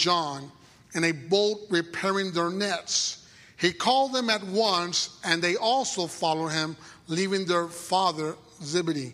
[0.00, 0.50] John
[0.94, 3.28] in a boat repairing their nets.
[3.58, 6.74] He called them at once, and they also followed him,
[7.06, 9.12] leaving their father Zebedee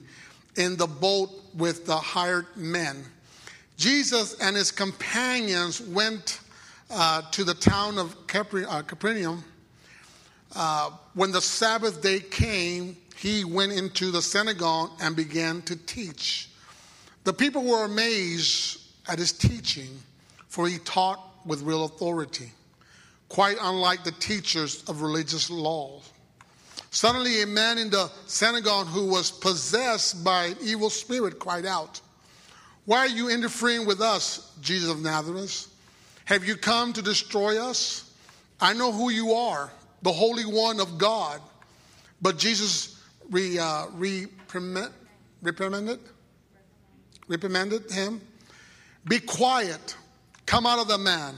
[0.56, 3.04] in the boat with the hired men.
[3.76, 6.40] Jesus and his companions went
[6.90, 9.44] uh, to the town of uh, Capernaum.
[10.54, 16.48] Uh, when the Sabbath day came, he went into the synagogue and began to teach.
[17.24, 19.98] The people were amazed at his teaching,
[20.56, 22.50] for he taught with real authority,
[23.28, 26.00] quite unlike the teachers of religious law.
[26.90, 32.00] Suddenly, a man in the synagogue who was possessed by an evil spirit cried out,
[32.86, 35.68] Why are you interfering with us, Jesus of Nazareth?
[36.24, 38.10] Have you come to destroy us?
[38.58, 39.70] I know who you are,
[40.00, 41.42] the Holy One of God.
[42.22, 42.98] But Jesus
[43.28, 44.94] re, uh, reprimand,
[45.42, 46.00] reprimanded,
[47.28, 48.22] reprimanded him.
[49.06, 49.94] Be quiet,
[50.46, 51.34] come out of the man,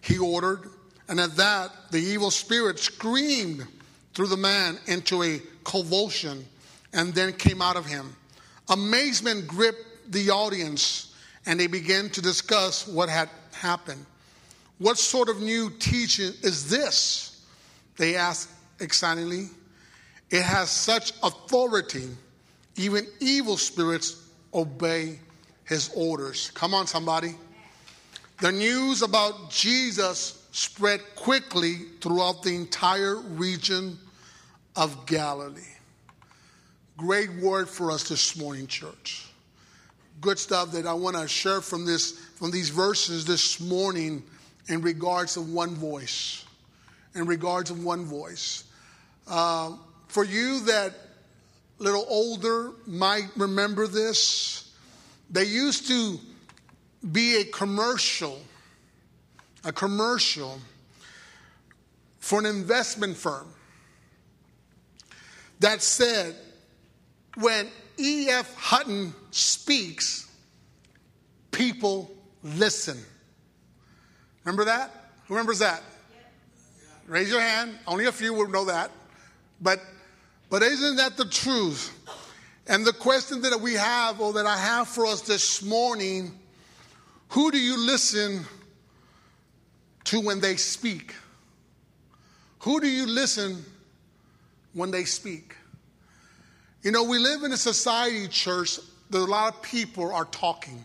[0.00, 0.70] he ordered.
[1.08, 3.66] And at that, the evil spirit screamed
[4.14, 6.44] through the man into a convulsion
[6.92, 8.16] and then came out of him.
[8.68, 14.04] Amazement gripped the audience, and they began to discuss what had happened.
[14.78, 17.44] What sort of new teaching is this?
[17.96, 19.48] They asked excitedly.
[20.30, 22.08] It has such authority,
[22.76, 25.20] even evil spirits obey
[25.64, 26.50] his orders.
[26.54, 27.34] Come on, somebody.
[28.38, 33.98] The news about Jesus spread quickly throughout the entire region
[34.74, 35.62] of Galilee.
[36.98, 39.24] Great word for us this morning, church.
[40.20, 44.22] Good stuff that I want to share from this from these verses this morning
[44.68, 46.44] in regards of one voice.
[47.14, 48.64] In regards of one voice.
[49.26, 49.72] Uh,
[50.08, 50.92] for you that
[51.78, 54.70] little older might remember this,
[55.30, 56.18] they used to
[57.12, 58.40] be a commercial,
[59.64, 60.58] a commercial
[62.18, 63.46] for an investment firm
[65.60, 66.34] that said,
[67.36, 67.68] when
[67.98, 68.54] E.F.
[68.56, 70.30] Hutton speaks,
[71.50, 72.10] people
[72.42, 72.98] listen.
[74.44, 74.90] Remember that?
[75.26, 75.82] Who remembers that?
[77.06, 77.78] Raise your hand.
[77.86, 78.90] Only a few would know that.
[79.60, 79.80] But
[80.48, 81.92] but isn't that the truth?
[82.68, 86.38] And the question that we have, or that I have for us this morning,
[87.28, 88.44] who do you listen
[90.04, 91.14] to when they speak?
[92.60, 93.64] Who do you listen
[94.72, 95.54] when they speak?
[96.82, 98.78] You know, we live in a society, church,
[99.10, 100.84] that a lot of people are talking.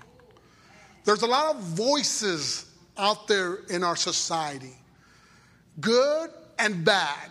[1.05, 2.65] There's a lot of voices
[2.97, 4.75] out there in our society,
[5.79, 7.29] good and bad.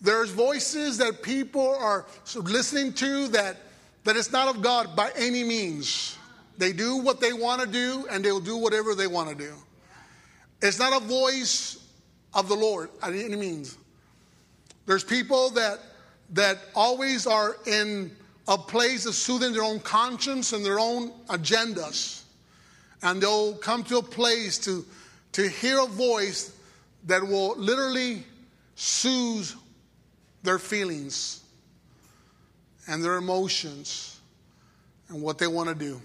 [0.00, 2.06] There's voices that people are
[2.36, 3.56] listening to that,
[4.04, 6.18] that it's not of God by any means.
[6.58, 9.54] They do what they want to do and they'll do whatever they want to do.
[10.62, 11.84] It's not a voice
[12.32, 13.76] of the Lord by any means.
[14.86, 15.80] There's people that
[16.30, 18.10] that always are in
[18.48, 22.24] a place of soothing their own conscience and their own agendas
[23.04, 24.84] and they'll come to a place to,
[25.32, 26.56] to hear a voice
[27.06, 28.24] that will literally
[28.76, 29.50] soothe
[30.42, 31.42] their feelings
[32.88, 34.18] and their emotions
[35.08, 36.00] and what they want to do.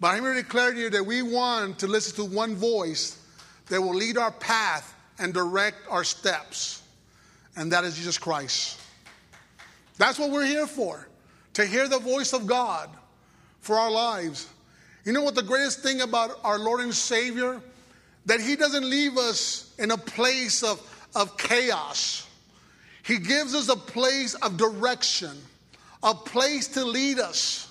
[0.00, 3.18] But I'm here to declare to you that we want to listen to one voice
[3.66, 6.82] that will lead our path and direct our steps,
[7.54, 8.80] and that is Jesus Christ.
[9.98, 11.06] That's what we're here for
[11.54, 12.88] to hear the voice of God
[13.60, 14.48] for our lives.
[15.04, 17.60] You know what the greatest thing about our Lord and Savior?
[18.24, 20.80] That He doesn't leave us in a place of,
[21.14, 22.26] of chaos.
[23.02, 25.36] He gives us a place of direction,
[26.02, 27.69] a place to lead us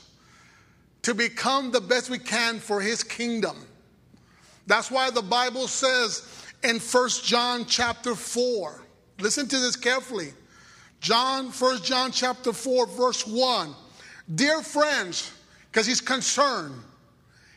[1.03, 3.57] to become the best we can for His kingdom.
[4.67, 6.27] That's why the Bible says
[6.63, 8.83] in First John chapter 4,
[9.19, 10.33] listen to this carefully.
[11.01, 13.73] John, First John chapter 4, verse 1.
[14.35, 15.31] Dear friends,
[15.71, 16.75] because he's concerned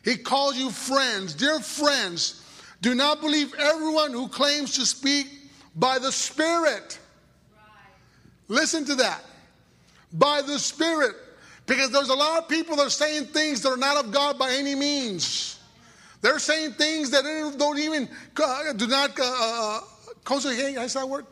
[0.02, 1.34] he calls you friends.
[1.34, 2.42] Dear friends,
[2.80, 5.28] do not believe everyone who claims to speak
[5.76, 6.98] by the Spirit.
[7.56, 7.68] Right.
[8.48, 9.24] Listen to that.
[10.12, 11.14] By the Spirit.
[11.66, 14.38] Because there's a lot of people that are saying things that are not of God
[14.38, 15.58] by any means.
[16.20, 17.24] They're saying things that
[17.58, 18.08] don't even,
[18.42, 19.80] uh, do not uh, uh
[20.24, 20.58] coincide.
[20.58, 21.26] Is that word?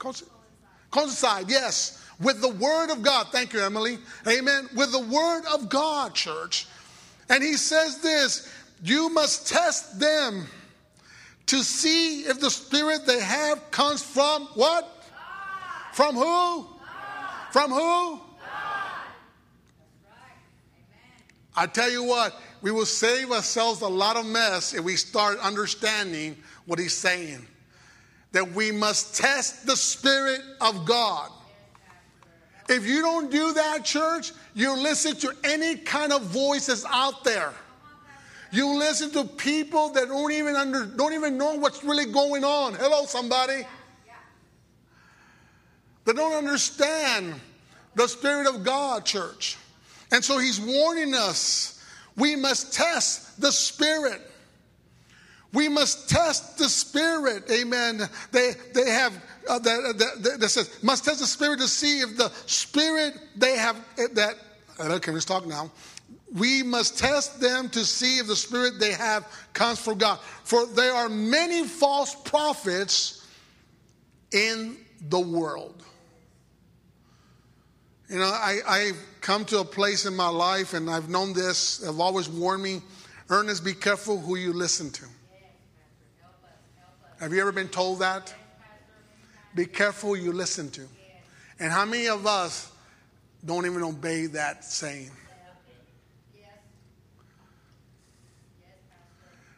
[0.90, 2.04] Coincide, yes.
[2.20, 3.28] With the Word of God.
[3.32, 3.98] Thank you, Emily.
[4.28, 4.68] Amen.
[4.76, 6.66] With the Word of God, church.
[7.28, 10.46] And he says this you must test them
[11.46, 14.84] to see if the spirit they have comes from what?
[14.84, 15.94] God.
[15.94, 16.22] From who?
[16.22, 16.66] God.
[17.52, 18.20] From who?
[21.56, 25.38] I tell you what, we will save ourselves a lot of mess if we start
[25.40, 26.36] understanding
[26.66, 27.46] what he's saying.
[28.32, 31.30] That we must test the Spirit of God.
[32.68, 37.52] If you don't do that, church, you listen to any kind of voices out there.
[38.52, 42.74] You listen to people that don't even under, don't even know what's really going on.
[42.74, 43.66] Hello, somebody.
[46.04, 47.34] They don't understand
[47.96, 49.56] the Spirit of God, church.
[50.12, 51.80] And so he's warning us
[52.16, 54.20] we must test the Spirit.
[55.52, 57.50] We must test the Spirit.
[57.50, 58.02] Amen.
[58.30, 59.12] They, they have,
[59.48, 63.56] uh, that, that, that says, must test the Spirit to see if the Spirit they
[63.56, 63.76] have,
[64.14, 64.34] that,
[64.78, 65.70] okay, let's talk now.
[66.32, 70.20] We must test them to see if the Spirit they have comes from God.
[70.44, 73.26] For there are many false prophets
[74.30, 74.76] in
[75.08, 75.82] the world.
[78.08, 81.84] You know, I, I've come to a place in my life, and I've known this,
[81.84, 82.82] have always warned me
[83.30, 85.04] Ernest, be careful who you listen to.
[87.20, 88.34] Have you ever been told that?
[89.54, 90.82] Be careful you listen to.
[91.60, 92.72] And how many of us
[93.44, 95.10] don't even obey that saying?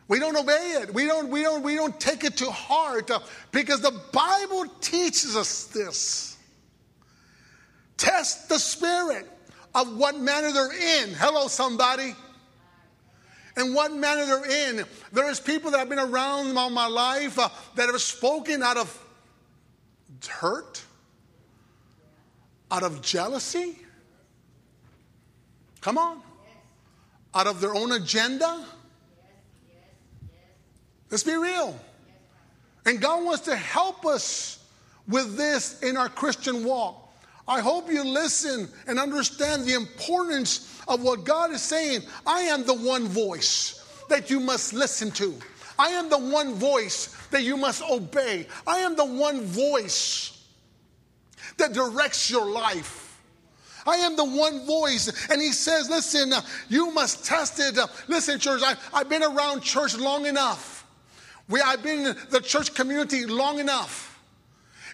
[0.06, 0.93] We don't obey it.
[0.93, 3.20] We don't, we don't, we don't take it to heart uh,
[3.53, 6.37] because the Bible teaches us this.
[7.97, 9.26] Test the spirit
[9.74, 11.14] of what manner they're in.
[11.14, 12.14] Hello, somebody.
[13.56, 14.84] And what manner they're in.
[15.12, 18.76] There is people that I've been around all my life uh, that have spoken out
[18.76, 18.98] of
[20.26, 20.82] hurt,
[22.70, 23.78] out of jealousy.
[25.80, 26.22] Come on.
[27.34, 28.64] Out of their own agenda.
[31.10, 31.78] Let's be real.
[32.86, 34.64] And God wants to help us
[35.06, 37.01] with this in our Christian walk.
[37.47, 42.03] I hope you listen and understand the importance of what God is saying.
[42.27, 45.35] I am the one voice that you must listen to.
[45.79, 48.47] I am the one voice that you must obey.
[48.67, 50.47] I am the one voice
[51.56, 53.21] that directs your life.
[53.85, 55.29] I am the one voice.
[55.29, 57.77] And he says, Listen, uh, you must test it.
[57.77, 60.87] Uh, listen, church, I, have been around church long enough.
[61.49, 64.12] We, I've been in the church community long enough.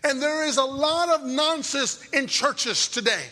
[0.04, 3.24] And there is a lot of nonsense in churches today.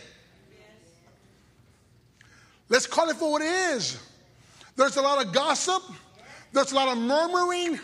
[2.69, 3.99] Let's call it for what it is.
[4.75, 5.83] There's a lot of gossip,
[6.53, 7.79] there's a lot of murmuring,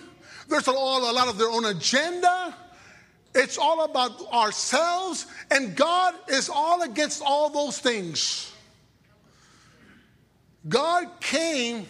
[0.49, 2.55] there's a lot, a lot of their own agenda.
[3.35, 8.53] It's all about ourselves, and God is all against all those things.
[10.69, 11.87] God came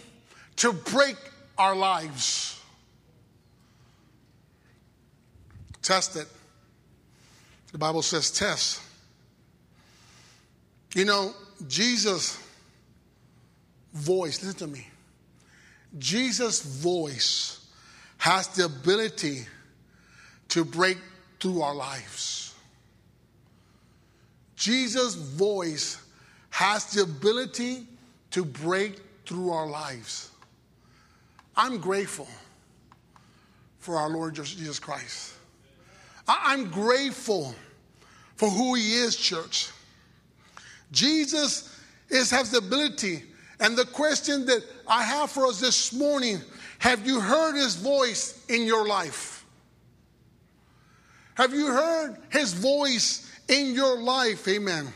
[0.57, 1.17] to break
[1.57, 2.59] our lives.
[5.81, 6.27] Test it.
[7.73, 8.81] The Bible says test.
[10.93, 11.33] You know,
[11.67, 12.39] Jesus'
[13.93, 14.87] voice, listen to me.
[15.97, 17.65] Jesus' voice
[18.19, 19.47] has the ability
[20.49, 20.97] to break
[21.39, 22.53] through our lives.
[24.55, 25.99] Jesus' voice
[26.51, 27.87] has the ability
[28.31, 30.29] to break through our lives.
[31.55, 32.27] I'm grateful
[33.79, 35.33] for our Lord Jesus Christ.
[36.27, 37.53] I'm grateful
[38.35, 39.69] for who he is, church.
[40.91, 43.23] Jesus is, has the ability.
[43.59, 46.41] And the question that I have for us this morning
[46.79, 49.45] have you heard his voice in your life?
[51.35, 54.47] Have you heard his voice in your life?
[54.47, 54.91] Amen.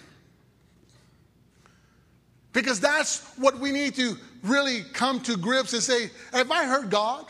[2.52, 6.90] Because that's what we need to really come to grips and say, Have I heard
[6.90, 7.26] God?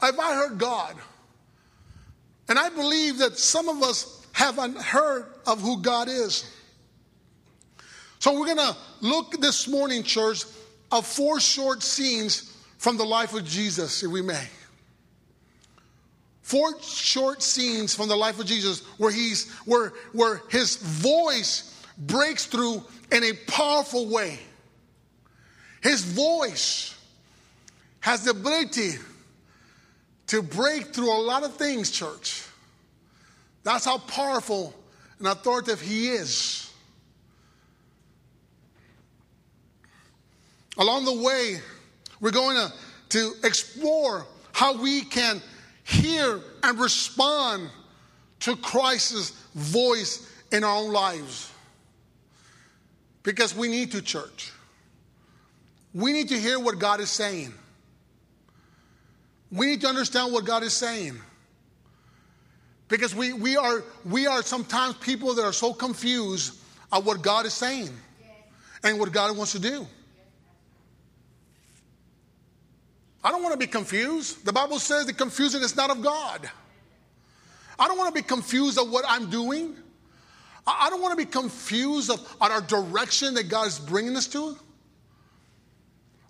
[0.00, 0.96] Have I heard God?
[2.48, 6.50] And I believe that some of us haven't heard of who God is.
[8.18, 10.44] So we're going to look this morning, church,
[10.90, 14.46] of four short scenes from the life of Jesus, if we may.
[16.42, 22.44] Four short scenes from the life of Jesus where he's where where his voice breaks
[22.44, 24.38] through in a powerful way.
[25.82, 26.94] His voice
[28.00, 28.92] has the ability
[30.34, 32.42] to break through a lot of things, church.
[33.62, 34.74] That's how powerful
[35.20, 36.72] and authoritative He is.
[40.76, 41.60] Along the way,
[42.18, 42.72] we're going to,
[43.10, 45.40] to explore how we can
[45.84, 47.70] hear and respond
[48.40, 51.48] to Christ's voice in our own lives.
[53.22, 54.50] Because we need to, church.
[55.92, 57.54] We need to hear what God is saying.
[59.54, 61.18] We need to understand what God is saying.
[62.88, 66.60] Because we, we, are, we are sometimes people that are so confused
[66.92, 67.90] of what God is saying.
[68.84, 69.86] and what God wants to do.
[73.24, 74.44] I don't want to be confused.
[74.44, 76.48] The Bible says the confusion is not of God.
[77.78, 79.74] I don't want to be confused of what I'm doing.
[80.66, 84.26] I don't want to be confused of, on our direction that God is bringing us
[84.28, 84.56] to.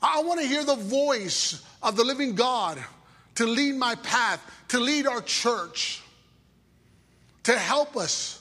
[0.00, 2.78] I want to hear the voice of the living God
[3.36, 6.02] to lead my path, to lead our church,
[7.44, 8.40] to help us.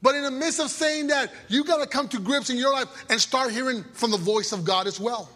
[0.00, 2.72] But in the midst of saying that, you got to come to grips in your
[2.72, 5.28] life and start hearing from the voice of God as well.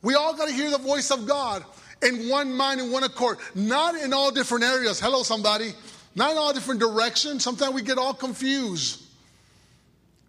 [0.00, 1.64] We all got to hear the voice of God
[2.02, 5.00] in one mind and one accord, not in all different areas.
[5.00, 5.72] Hello, somebody.
[6.14, 7.42] Not in all different directions.
[7.42, 9.02] Sometimes we get all confused.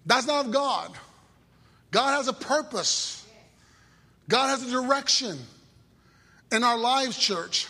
[0.06, 0.92] That's not of God.
[1.92, 3.26] God has a purpose,
[4.28, 5.38] God has a direction
[6.54, 7.68] in our lives, church.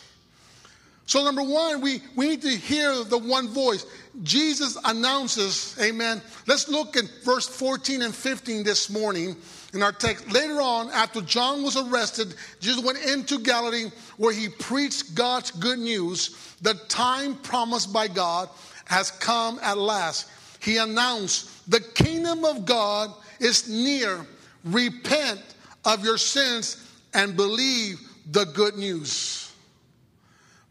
[1.06, 3.86] So, number one, we, we need to hear the one voice.
[4.24, 6.22] Jesus announces, amen.
[6.48, 9.36] Let's look at verse 14 and 15 this morning
[9.74, 10.32] in our text.
[10.32, 15.80] Later on, after John was arrested, Jesus went into Galilee where he preached God's good
[15.80, 16.56] news.
[16.62, 18.50] The time promised by God
[18.86, 20.30] has come at last.
[20.62, 24.25] He announced, The kingdom of God is near.
[24.63, 25.42] Repent
[25.84, 28.00] of your sins and believe
[28.30, 29.51] the good news.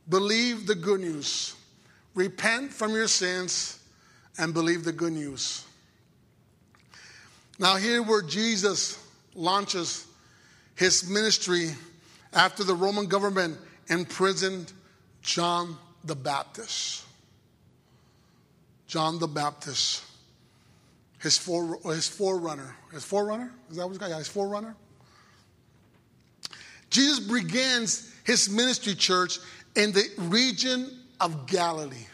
[0.08, 1.54] Believe the good news.
[2.14, 3.78] Repent from your sins
[4.38, 5.64] and believe the good news.
[7.58, 8.98] Now, here where Jesus
[9.34, 10.06] launches
[10.74, 11.70] his ministry
[12.32, 14.72] after the Roman government imprisoned
[15.22, 17.04] John the Baptist.
[18.86, 20.04] John the Baptist,
[21.18, 22.76] his, fore, his forerunner.
[22.92, 23.50] His forerunner?
[23.70, 24.10] Is that what he's got?
[24.10, 24.74] Yeah, his forerunner.
[26.92, 29.38] Jesus begins his ministry church
[29.74, 32.06] in the region of Galilee.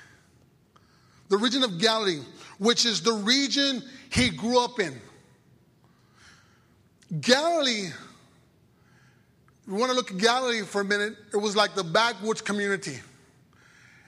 [1.29, 2.21] The region of Galilee,
[2.59, 4.95] which is the region he grew up in.
[7.21, 7.89] Galilee,
[9.67, 13.01] we want to look at Galilee for a minute, it was like the backwoods community.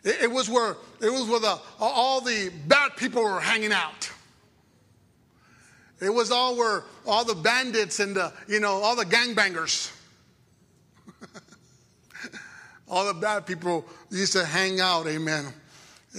[0.04, 4.08] It, it was where it was where the, all the bad people were hanging out.
[6.00, 9.90] It was all where all the bandits and the, you know, all the gangbangers
[12.90, 15.06] all the bad people used to hang out.
[15.06, 15.47] Amen.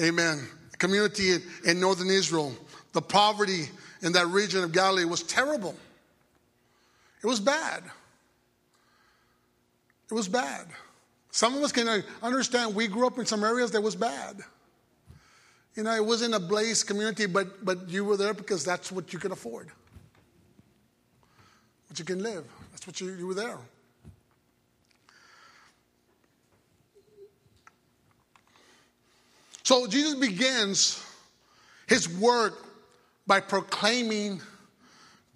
[0.01, 0.47] Amen.
[0.77, 2.53] Community in, in northern Israel,
[2.93, 3.65] the poverty
[4.01, 5.75] in that region of Galilee was terrible.
[7.21, 7.83] It was bad.
[10.09, 10.65] It was bad.
[11.29, 14.37] Some of us can uh, understand we grew up in some areas that was bad.
[15.75, 19.13] You know, it wasn't a blaze community, but, but you were there because that's what
[19.13, 19.69] you could afford.
[21.87, 22.45] What you can live.
[22.71, 23.57] That's what you, you were there.
[29.63, 31.03] So Jesus begins
[31.87, 32.65] his work
[33.27, 34.41] by proclaiming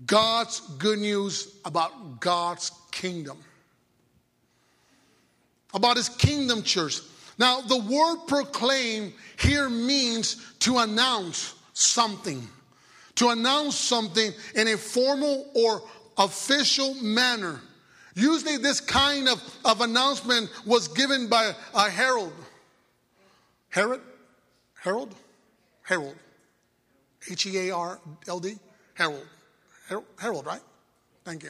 [0.06, 3.38] God's good news about God's kingdom.
[5.74, 7.00] About his kingdom church.
[7.38, 12.48] Now, the word proclaim here means to announce something,
[13.16, 15.82] to announce something in a formal or
[16.18, 17.60] official manner.
[18.16, 22.34] Usually, this kind of, of announcement was given by a herald.
[23.70, 24.00] Herod?
[24.86, 25.16] Harold?
[25.82, 26.16] Harold.
[27.30, 28.56] H E A R L D?
[28.94, 29.26] Harold.
[30.20, 30.62] Harold, right?
[31.24, 31.50] Thank you.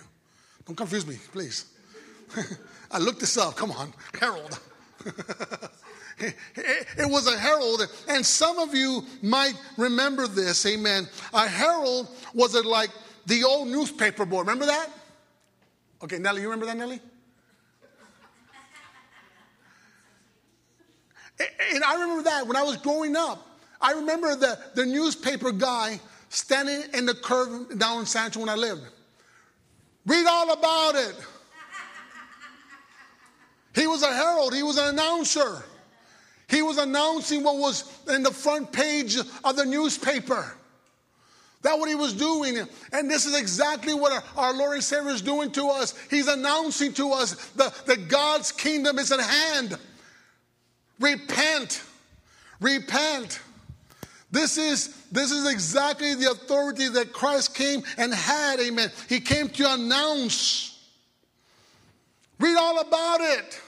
[0.65, 1.65] Don't confuse me, please.
[2.91, 3.57] I looked this up.
[3.57, 3.93] Come on.
[4.17, 4.57] Harold.
[6.17, 10.65] it was a herald, and some of you might remember this.
[10.65, 11.05] Amen.
[11.33, 12.89] A herald was it like
[13.25, 14.39] the old newspaper boy.
[14.39, 14.87] Remember that?
[16.01, 17.01] Okay, Nellie, you remember that, Nellie?
[21.39, 23.45] And I remember that when I was growing up.
[23.81, 25.99] I remember the, the newspaper guy
[26.29, 28.81] standing in the curve down in Sancho when I lived.
[30.05, 31.15] Read all about it.
[33.73, 35.63] He was a herald, he was an announcer.
[36.47, 40.55] He was announcing what was in the front page of the newspaper.
[41.63, 42.59] That's what he was doing.
[42.93, 45.95] And this is exactly what our, our, Lord and Savior is doing to us.
[46.11, 49.75] He's announcing to us that God's kingdom is at hand.
[50.99, 51.83] Repent.
[52.59, 53.39] Repent.
[54.31, 58.91] This is, this is exactly the authority that Christ came and had, amen.
[59.07, 60.77] He came to announce.
[62.39, 63.61] Read all about it.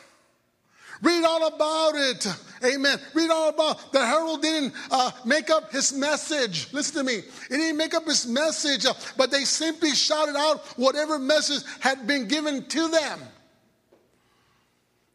[1.01, 2.27] Read all about it.
[2.65, 2.99] Amen.
[3.13, 6.73] Read all about the herald didn't uh, make up his message.
[6.73, 7.21] Listen to me.
[7.49, 12.07] He didn't make up his message, uh, but they simply shouted out whatever message had
[12.07, 13.19] been given to them.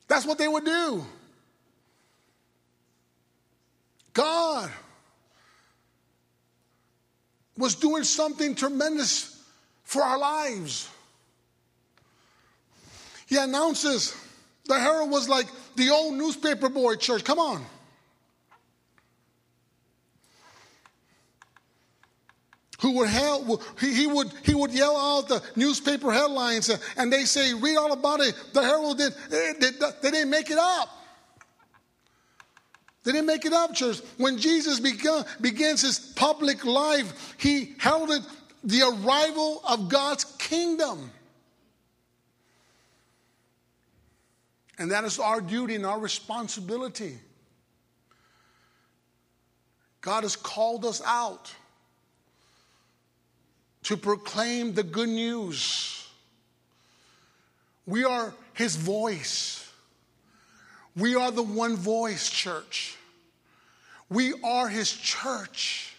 [0.07, 1.05] That's what they would do.
[4.13, 4.71] God
[7.57, 9.43] was doing something tremendous
[9.85, 10.89] for our lives.
[13.27, 14.17] He announces
[14.67, 17.25] the herald was like the old newspaper boy church.
[17.25, 17.65] Come on.
[22.83, 27.55] who would hail, he, would, he would yell out the newspaper headlines and they say,
[27.55, 28.35] read all about it.
[28.53, 29.71] The Herald did, they, they,
[30.03, 30.89] they didn't make it up.
[33.05, 34.01] They didn't make it up, church.
[34.17, 38.23] When Jesus begins his public life, he heralded
[38.63, 41.11] the arrival of God's kingdom.
[44.79, 47.19] And that is our duty and our responsibility.
[50.01, 51.53] God has called us out
[53.85, 56.09] to proclaim the good news.
[57.87, 59.62] We are his voice.
[60.97, 62.97] We are the one voice church.
[64.09, 65.95] We are his church.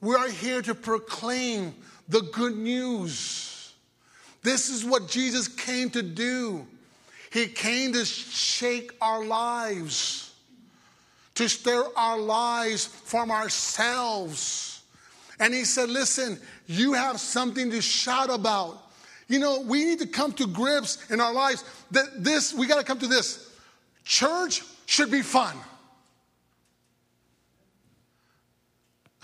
[0.00, 1.74] We are here to proclaim
[2.08, 3.72] the good news.
[4.42, 6.66] This is what Jesus came to do.
[7.32, 10.32] He came to shake our lives,
[11.34, 14.76] to stir our lives from ourselves
[15.38, 18.82] and he said, Listen, you have something to shout about.
[19.28, 22.78] You know, we need to come to grips in our lives that this, we got
[22.78, 23.52] to come to this.
[24.06, 25.56] Church should be fun.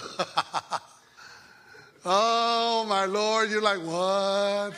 [2.04, 4.72] oh, my Lord, you're like, what?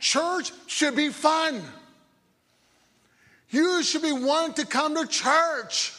[0.00, 1.62] Church should be fun.
[3.50, 5.94] You should be wanting to come to church.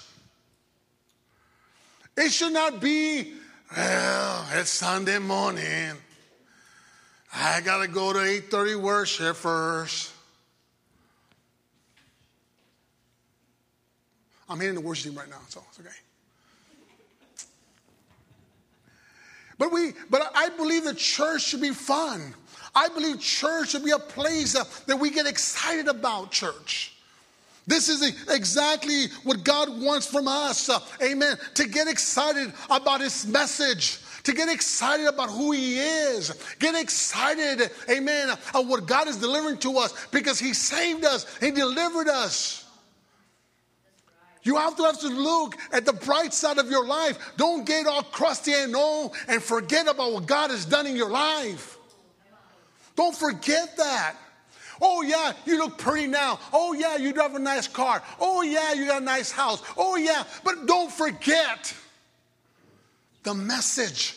[2.17, 3.31] It should not be
[3.75, 5.93] well, it's Sunday morning.
[7.33, 10.12] I got to go to 8:30 worship first.
[14.50, 15.90] I'm hitting the worship team right now, so it's okay.
[19.57, 22.33] But we, but I believe the church should be fun.
[22.75, 26.94] I believe church should be a place that we get excited about church.
[27.66, 30.70] This is exactly what God wants from us.
[30.70, 31.38] Uh, amen.
[31.55, 37.70] To get excited about His message, to get excited about who He is, get excited,
[37.90, 42.67] amen, of what God is delivering to us because He saved us, He delivered us.
[44.48, 47.33] You have to have to look at the bright side of your life.
[47.36, 51.10] Don't get all crusty and old and forget about what God has done in your
[51.10, 51.77] life.
[52.96, 54.16] Don't forget that.
[54.81, 56.40] Oh, yeah, you look pretty now.
[56.53, 58.01] Oh, yeah, you drive a nice car.
[58.22, 59.62] Oh, yeah, you got a nice house.
[59.75, 61.75] Oh, yeah, but don't forget
[63.24, 64.16] the message.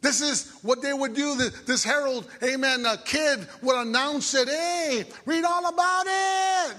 [0.00, 1.34] This is what they would do.
[1.66, 4.48] This herald, amen, a kid would announce it.
[4.48, 6.76] Hey, read all about it.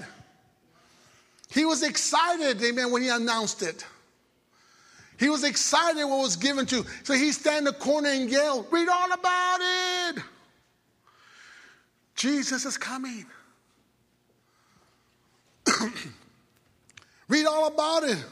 [1.53, 3.85] He was excited, amen, when he announced it.
[5.19, 6.83] He was excited what was given to.
[7.03, 10.23] So he stand in the corner and yell, read all about it.
[12.15, 13.25] Jesus is coming.
[17.29, 18.23] Read all about it.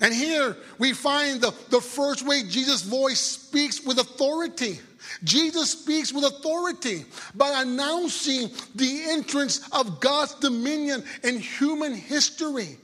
[0.00, 4.80] And here we find the, the first way Jesus' voice speaks with authority.
[5.24, 12.76] Jesus speaks with authority by announcing the entrance of God's dominion in human history.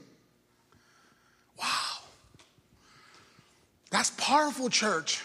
[1.59, 1.65] Wow.
[3.91, 5.21] That's powerful, church.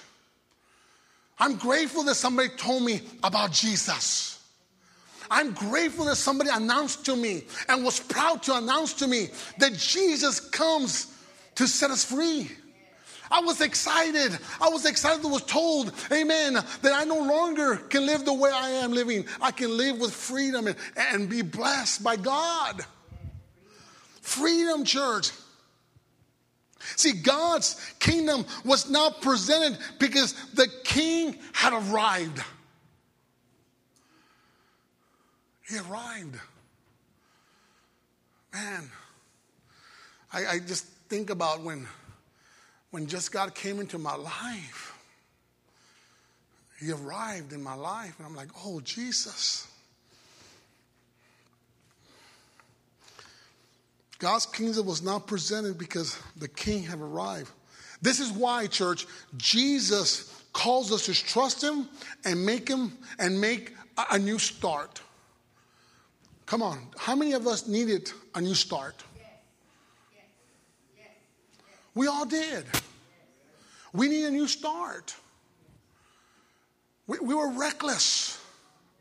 [1.38, 4.38] I'm grateful that somebody told me about Jesus.
[5.30, 9.72] I'm grateful that somebody announced to me and was proud to announce to me that
[9.74, 11.16] Jesus comes
[11.54, 12.50] to set us free.
[13.30, 14.36] I was excited.
[14.60, 18.50] I was excited I was told, amen, that I no longer can live the way
[18.52, 19.26] I am living.
[19.40, 22.84] I can live with freedom and, and be blessed by God.
[24.20, 25.30] Freedom, church.
[26.96, 32.42] See, God's kingdom was now presented because the king had arrived.
[35.68, 36.36] He arrived.
[38.52, 38.90] Man,
[40.32, 41.86] I, I just think about when,
[42.90, 44.96] when just God came into my life.
[46.80, 49.68] He arrived in my life, and I'm like, oh, Jesus.
[54.18, 57.50] God's kingdom was not presented because the king had arrived.
[58.02, 61.88] This is why, church, Jesus calls us to trust him
[62.24, 63.74] and make him and make
[64.10, 65.00] a, new start.
[66.46, 69.02] Come on, how many of us needed a new start?
[71.94, 72.64] We all did.
[73.92, 75.14] We need a new start.
[77.06, 78.40] We, we were reckless.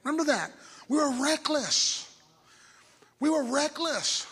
[0.04, 0.52] Remember that?
[0.88, 2.10] We were reckless.
[3.20, 4.26] We were reckless.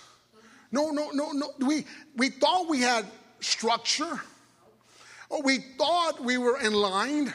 [0.71, 1.51] No, no, no, no.
[1.59, 3.05] We, we thought we had
[3.39, 4.19] structure.
[5.43, 7.33] We thought we were in line,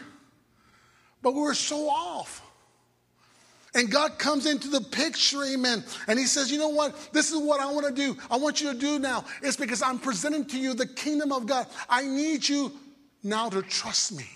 [1.22, 2.41] but we were so off.
[3.74, 5.82] And God comes into the picture, amen.
[6.06, 6.94] And He says, You know what?
[7.12, 8.16] This is what I want to do.
[8.30, 9.24] I want you to do now.
[9.42, 11.66] It's because I'm presenting to you the kingdom of God.
[11.88, 12.72] I need you
[13.22, 14.26] now to trust me.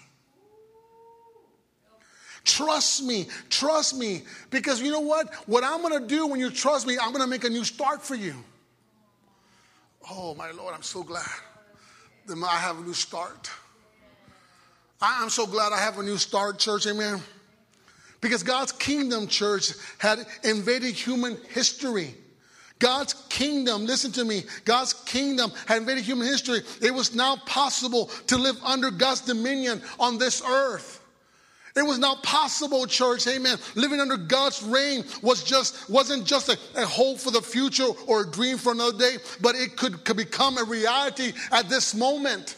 [2.44, 4.22] Trust me, trust me.
[4.50, 5.34] Because you know what?
[5.46, 7.64] What I'm going to do when you trust me, I'm going to make a new
[7.64, 8.34] start for you.
[10.08, 11.26] Oh, my Lord, I'm so glad
[12.26, 13.50] that I have a new start.
[15.00, 17.20] I'm so glad I have a new start, church, amen.
[18.20, 22.14] Because God's kingdom, church, had invaded human history.
[22.78, 26.60] God's kingdom, listen to me, God's kingdom had invaded human history.
[26.82, 31.02] It was now possible to live under God's dominion on this earth.
[31.74, 33.58] It was now possible, church, amen.
[33.74, 38.22] Living under God's reign was just, wasn't just a, a, hope for the future or
[38.22, 42.56] a dream for another day, but it could, could become a reality at this moment.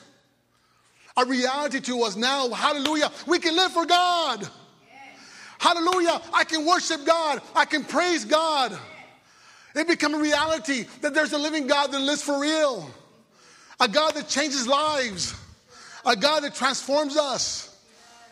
[1.16, 2.48] A reality to us now.
[2.50, 3.10] Hallelujah.
[3.26, 4.48] We can live for God.
[5.58, 6.20] Hallelujah.
[6.32, 7.42] I can worship God.
[7.54, 8.78] I can praise God.
[9.74, 12.90] It become a reality that there's a living God that lives for real.
[13.80, 15.34] A God that changes lives.
[16.04, 17.68] A God that transforms us.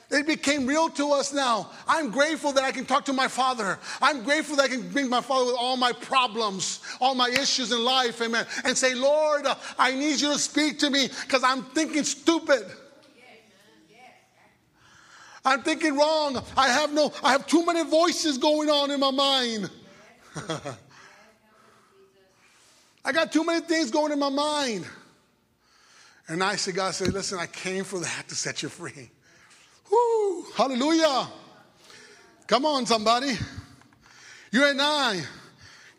[0.09, 1.71] It became real to us now.
[1.89, 3.79] I'm grateful that I can talk to my father.
[4.01, 7.73] I'm grateful that I can bring my father with all my problems, all my issues
[7.73, 11.65] in life, amen, and say, Lord, I need you to speak to me because I'm
[11.65, 12.67] thinking stupid.
[15.47, 16.43] I'm thinking wrong.
[16.57, 19.71] I have no, I have too many voices going on in my mind.
[23.05, 24.85] I got too many things going in my mind.
[26.27, 29.09] And I said, God said, listen, I came for that to set you free.
[29.93, 31.29] Woo, hallelujah.
[32.49, 33.39] Come on, somebody.
[34.51, 35.23] You and I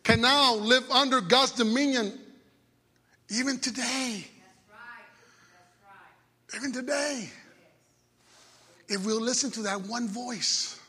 [0.03, 2.19] can now live under God's dominion
[3.29, 4.25] even today.
[4.25, 5.05] That's right.
[6.51, 6.60] That's right.
[6.60, 7.29] Even today.
[8.88, 10.80] If we'll listen to that one voice,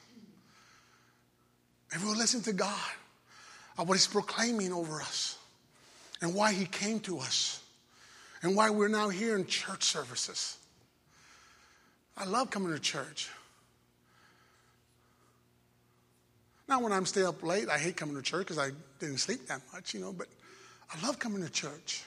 [1.93, 2.91] if we'll listen to God
[3.77, 5.39] of what He's proclaiming over us
[6.21, 7.63] and why He came to us
[8.43, 10.59] and why we're now here in church services.
[12.17, 13.29] I love coming to church.
[16.69, 19.47] Now, when I'm stay up late, I hate coming to church because I didn't sleep
[19.47, 20.27] that much, you know, but
[20.95, 22.03] I love coming to church.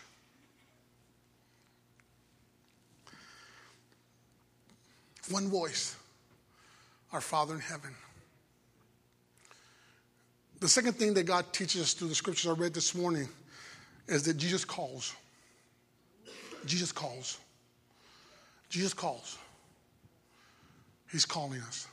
[5.29, 5.95] One voice,
[7.13, 7.93] our Father in heaven.
[10.59, 13.27] The second thing that God teaches us through the scriptures I read this morning
[14.07, 15.13] is that Jesus calls.
[16.65, 17.39] Jesus calls.
[18.69, 19.37] Jesus calls.
[21.11, 21.87] He's calling us.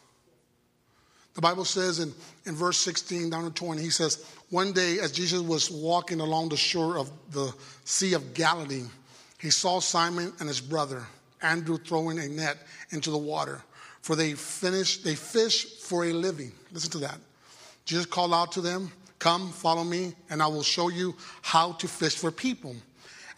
[1.35, 2.13] The Bible says in,
[2.47, 6.49] in verse 16 down to 20, he says, One day as Jesus was walking along
[6.49, 8.85] the shore of the Sea of Galilee,
[9.39, 11.07] he saw Simon and his brother,
[11.43, 12.59] Andrew, throwing a net
[12.91, 13.63] into the water,
[14.03, 16.53] for they finished, they fish for a living.
[16.73, 17.19] Listen to that.
[17.85, 21.89] Jesus called out to them, Come, follow me, and I will show you how to
[21.89, 22.77] fish for people.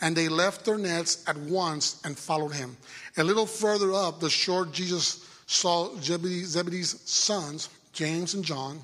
[0.02, 2.76] And they left their nets at once and followed him.
[3.16, 8.82] A little further up the shore, Jesus saw Zebedee's sons, James and John,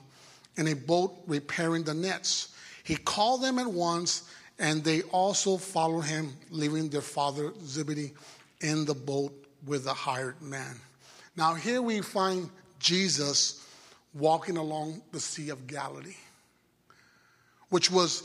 [0.56, 2.54] in a boat repairing the nets.
[2.82, 8.12] He called them at once, and they also followed him, leaving their father Zebedee
[8.60, 9.32] in the boat
[9.66, 10.80] with the hired man.
[11.36, 13.66] Now, here we find Jesus
[14.14, 16.16] walking along the Sea of Galilee,
[17.68, 18.22] which was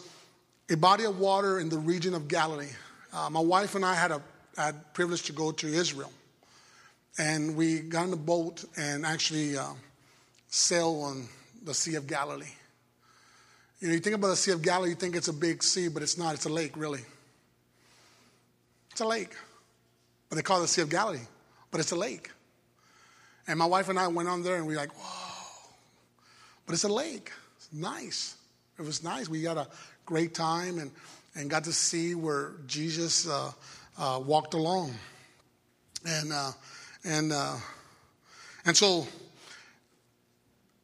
[0.69, 2.73] a body of water in the region of Galilee.
[3.13, 4.21] Uh, my wife and I had a
[4.57, 6.11] had privilege to go to Israel
[7.17, 9.73] and we got in a boat and actually uh,
[10.47, 11.27] sailed on
[11.63, 12.45] the Sea of Galilee.
[13.79, 15.87] You know, you think about the Sea of Galilee, you think it's a big sea,
[15.87, 16.35] but it's not.
[16.35, 17.01] It's a lake, really.
[18.91, 19.35] It's a lake.
[20.31, 21.27] But they call it the Sea of Galilee,
[21.69, 22.31] but it's a lake.
[23.47, 25.73] And my wife and I went on there and we were like, whoa.
[26.65, 27.31] But it's a lake.
[27.57, 28.37] It's nice.
[28.79, 29.29] It was nice.
[29.29, 29.67] We had a
[30.05, 30.89] great time and,
[31.35, 33.51] and got to see where Jesus uh,
[33.99, 34.95] uh, walked along.
[36.05, 36.51] And uh,
[37.03, 37.55] and, uh,
[38.65, 39.07] and so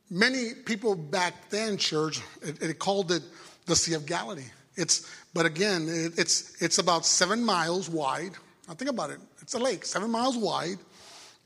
[0.09, 3.21] many people back then, church, it, it, called it
[3.65, 4.49] the Sea of Galilee.
[4.75, 8.31] It's, but again, it, it's, it's about seven miles wide.
[8.67, 9.19] Now think about it.
[9.41, 10.77] It's a lake, seven miles wide,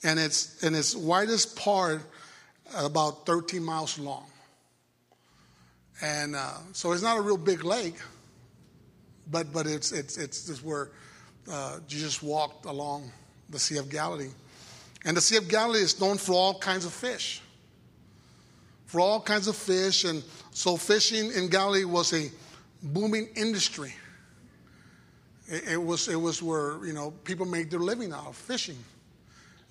[0.04, 2.02] and it's, in its widest part
[2.76, 4.26] about 13 miles long.
[6.02, 7.98] And uh, so it's not a real big lake,
[9.30, 10.90] but, but it's, it's, it's, where
[11.50, 13.12] uh, Jesus walked along
[13.50, 14.32] the Sea of Galilee.
[15.06, 17.42] And the Sea of Galilee is known for all kinds of fish.
[18.88, 20.06] For all kinds of fish.
[20.06, 22.32] And so fishing in Galilee was a
[22.82, 23.94] booming industry.
[25.52, 28.78] It, it was, it was where, you know, people made their living out of fishing.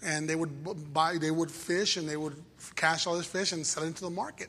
[0.02, 2.36] and they would buy, they would fish, and they would
[2.74, 4.48] catch all this fish and sell it into the market.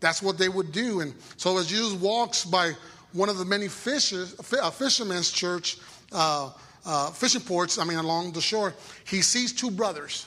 [0.00, 1.00] That's what they would do.
[1.00, 2.72] And so as Jesus walks by
[3.12, 5.78] one of the many fishers, uh, fishermen's church,
[6.12, 6.52] uh,
[6.84, 10.26] uh, fishing ports, I mean, along the shore, he sees two brothers.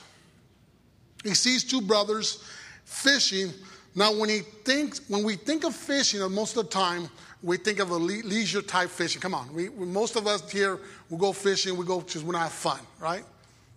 [1.24, 2.44] He sees two brothers
[2.84, 3.52] fishing.
[3.94, 7.08] Now, when he thinks, when we think of fishing, most of the time
[7.42, 9.20] we think of a le- leisure type fishing.
[9.20, 10.78] Come on, we, we, most of us here
[11.10, 11.76] we go fishing.
[11.76, 13.24] We go just I have fun, right?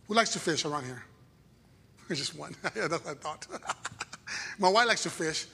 [0.08, 1.04] Who likes to fish around here?
[2.10, 2.56] just one.
[2.76, 3.48] yeah, that's what I thought.
[4.60, 5.46] My wife likes to fish,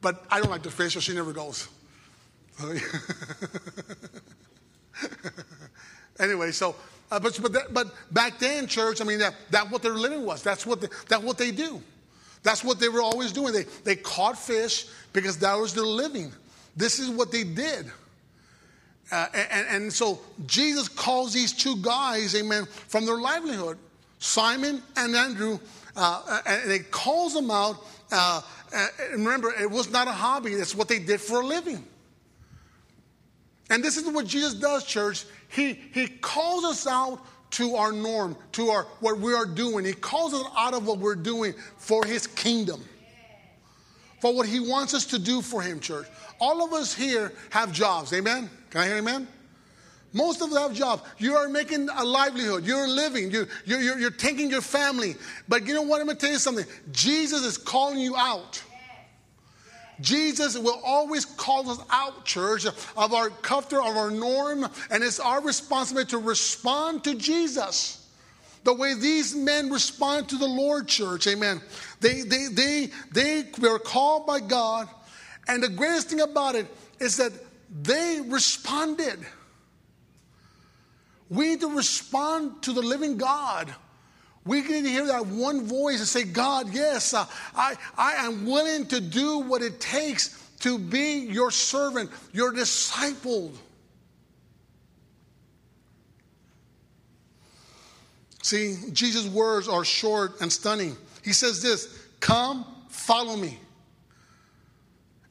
[0.00, 1.68] but I don't like to fish, so she never goes.
[6.18, 6.74] anyway, so
[7.10, 10.24] uh, but but, that, but back then, church, I mean, that, that what their living
[10.24, 10.42] was.
[10.42, 11.80] That's what they, that what they do.
[12.42, 13.52] That's what they were always doing.
[13.52, 16.32] They they caught fish because that was their living.
[16.76, 17.90] This is what they did.
[19.10, 23.78] Uh, and, and so Jesus calls these two guys, amen, from their livelihood,
[24.18, 25.58] Simon and Andrew,
[25.96, 27.76] uh, and he calls them out.
[28.10, 28.40] Uh,
[28.72, 31.84] and remember, it was not a hobby, that's what they did for a living.
[33.70, 35.24] And this is what Jesus does, church.
[35.48, 37.20] He, he calls us out
[37.52, 39.84] to our norm, to our what we are doing.
[39.84, 42.84] He calls us out of what we're doing for his kingdom.
[44.20, 46.06] For what he wants us to do for him, church.
[46.40, 48.12] All of us here have jobs.
[48.12, 48.50] Amen?
[48.70, 49.28] Can I hear amen?
[50.12, 51.02] Most of us have jobs.
[51.18, 52.64] You are making a livelihood.
[52.64, 53.30] You're living.
[53.30, 55.16] You're, you're, you're taking your family.
[55.48, 56.00] But you know what?
[56.00, 56.64] I'm going to tell you something.
[56.90, 58.62] Jesus is calling you out.
[60.00, 65.20] Jesus will always call us out, church, of our comfort, of our norm, and it's
[65.20, 68.06] our responsibility to respond to Jesus.
[68.64, 71.62] The way these men respond to the Lord, church, amen.
[72.00, 74.88] They, they, they, they were called by God,
[75.48, 76.66] and the greatest thing about it
[77.00, 77.32] is that
[77.82, 79.18] they responded.
[81.28, 83.74] We need to respond to the living God
[84.46, 88.46] we need to hear that one voice and say, God, yes, uh, I, I am
[88.46, 93.52] willing to do what it takes to be your servant, your disciple.
[98.42, 100.96] See, Jesus' words are short and stunning.
[101.24, 103.58] He says this, come, follow me.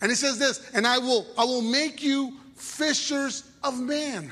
[0.01, 4.31] And he says this, and I will, I will make you fishers of men.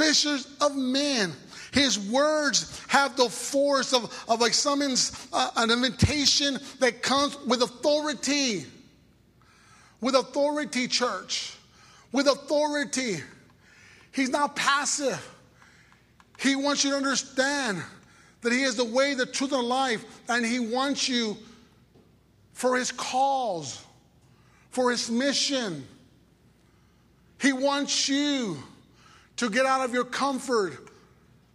[0.00, 1.32] fishers of men.
[1.72, 7.62] His words have the force of, of a summons, uh, an invitation that comes with
[7.62, 8.64] authority.
[10.00, 11.56] With authority, church.
[12.12, 13.18] With authority.
[14.12, 15.20] He's not passive.
[16.40, 17.82] He wants you to understand
[18.40, 21.36] that He is the way, the truth, and life, and He wants you
[22.60, 23.82] for His cause,
[24.68, 25.82] for His mission.
[27.40, 28.58] He wants you
[29.36, 30.74] to get out of your comfort,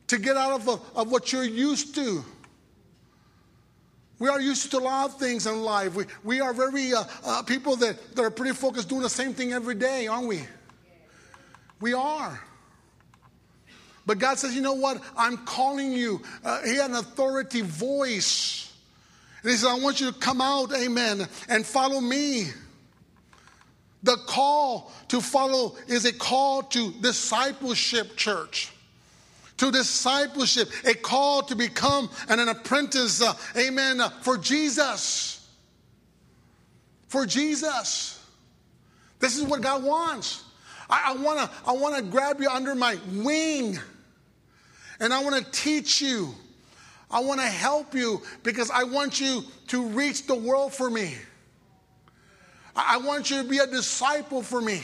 [0.08, 2.26] to get out of, of what you're used to.
[4.18, 5.94] We are used to a lot of things in life.
[5.94, 9.36] We, we are very uh, uh, people that, that are pretty focused doing the same
[9.36, 10.42] thing every day, aren't we?
[11.82, 12.42] We are.
[14.08, 15.04] But God says, you know what?
[15.16, 16.24] I'm calling you.
[16.44, 18.75] Uh, he had an authority voice.
[19.46, 22.48] And He said, I want you to come out, amen, and follow me.
[24.02, 28.72] The call to follow is a call to discipleship, church.
[29.58, 35.48] To discipleship, a call to become an, an apprentice, uh, amen, uh, for Jesus.
[37.08, 38.26] For Jesus.
[39.20, 40.44] This is what God wants.
[40.90, 43.78] I, I want to I wanna grab you under my wing
[45.00, 46.34] and I want to teach you.
[47.10, 51.16] I want to help you because I want you to reach the world for me.
[52.76, 54.82] I want you to be a disciple for me.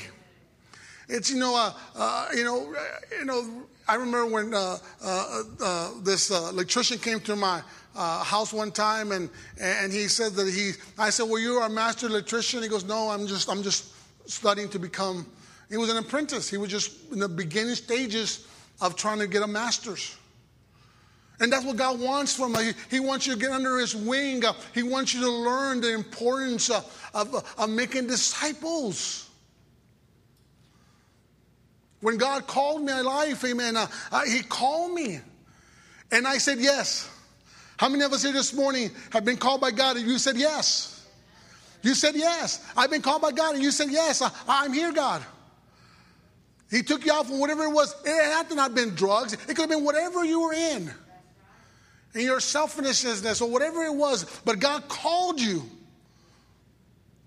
[1.09, 2.83] It's you know, uh, uh, you know, uh,
[3.19, 3.67] you know.
[3.87, 7.61] I remember when uh, uh, uh this electrician came to my
[7.93, 9.29] house one time, and
[9.59, 10.71] and he said that he.
[10.97, 13.93] I said, "Well, you're a master electrician." He goes, "No, I'm just I'm just
[14.25, 15.25] studying to become."
[15.69, 16.49] He was an apprentice.
[16.49, 18.47] He was just in the beginning stages
[18.79, 20.15] of trying to get a master's.
[21.41, 22.71] And that's what God wants from you.
[22.91, 24.43] He wants you to get under His wing.
[24.75, 29.27] He wants you to learn the importance of, of, of making disciples.
[31.99, 35.19] When God called me in life, amen, uh, uh, He called me.
[36.11, 37.09] And I said yes.
[37.77, 40.37] How many of us here this morning have been called by God and you said
[40.37, 41.07] yes?
[41.81, 42.63] You said yes.
[42.77, 44.21] I've been called by God and you said yes.
[44.47, 45.25] I, am here, God.
[46.69, 47.95] He took you out from whatever it was.
[48.05, 49.33] It had to not been drugs.
[49.33, 50.93] It could have been whatever you were in
[52.13, 55.63] and your selfishness or whatever it was, but God called you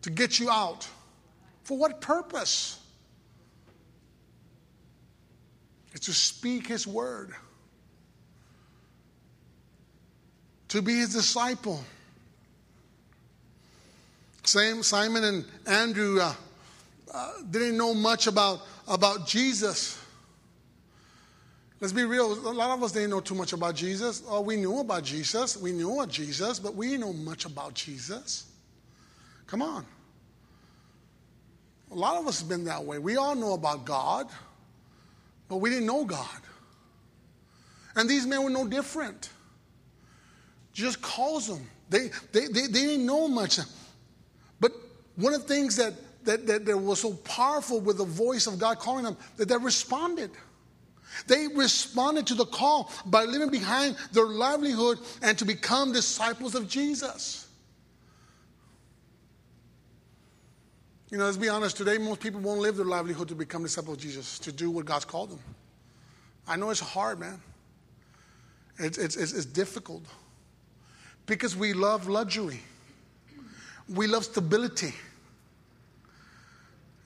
[0.03, 0.87] to get you out.
[1.63, 2.79] For what purpose?
[5.95, 7.33] It's to speak His word,
[10.69, 11.83] to be His disciple.
[14.43, 16.35] Same Simon and Andrew uh,
[17.13, 19.99] uh, didn't know much about, about Jesus.
[21.85, 24.23] Let's be real, a lot of us didn't know too much about Jesus.
[24.27, 25.55] Oh, we knew about Jesus.
[25.55, 28.47] We knew about Jesus, but we didn't know much about Jesus.
[29.47, 29.85] Come on.
[31.91, 32.99] A lot of us have been that way.
[32.99, 34.29] We all know about God,
[35.47, 36.41] but we didn't know God.
[37.97, 39.29] And these men were no different.
[40.73, 41.69] Just calls them.
[41.91, 43.59] They, they, they, they didn't know much.
[44.59, 44.73] But
[45.17, 45.93] one of the things that,
[46.25, 49.57] that, that, that was so powerful with the voice of God calling them, that they
[49.59, 50.31] responded.
[51.27, 56.69] They responded to the call by leaving behind their livelihood and to become disciples of
[56.69, 57.49] Jesus.
[61.11, 63.99] You know, let's be honest, today most people won't live their livelihood to become disciples
[63.99, 65.39] of Jesus, to do what God's called them.
[66.49, 67.41] I know it's hard, man.
[68.79, 70.03] It's, it's, it's, difficult
[71.27, 72.61] because we love luxury,
[73.89, 74.93] we love stability.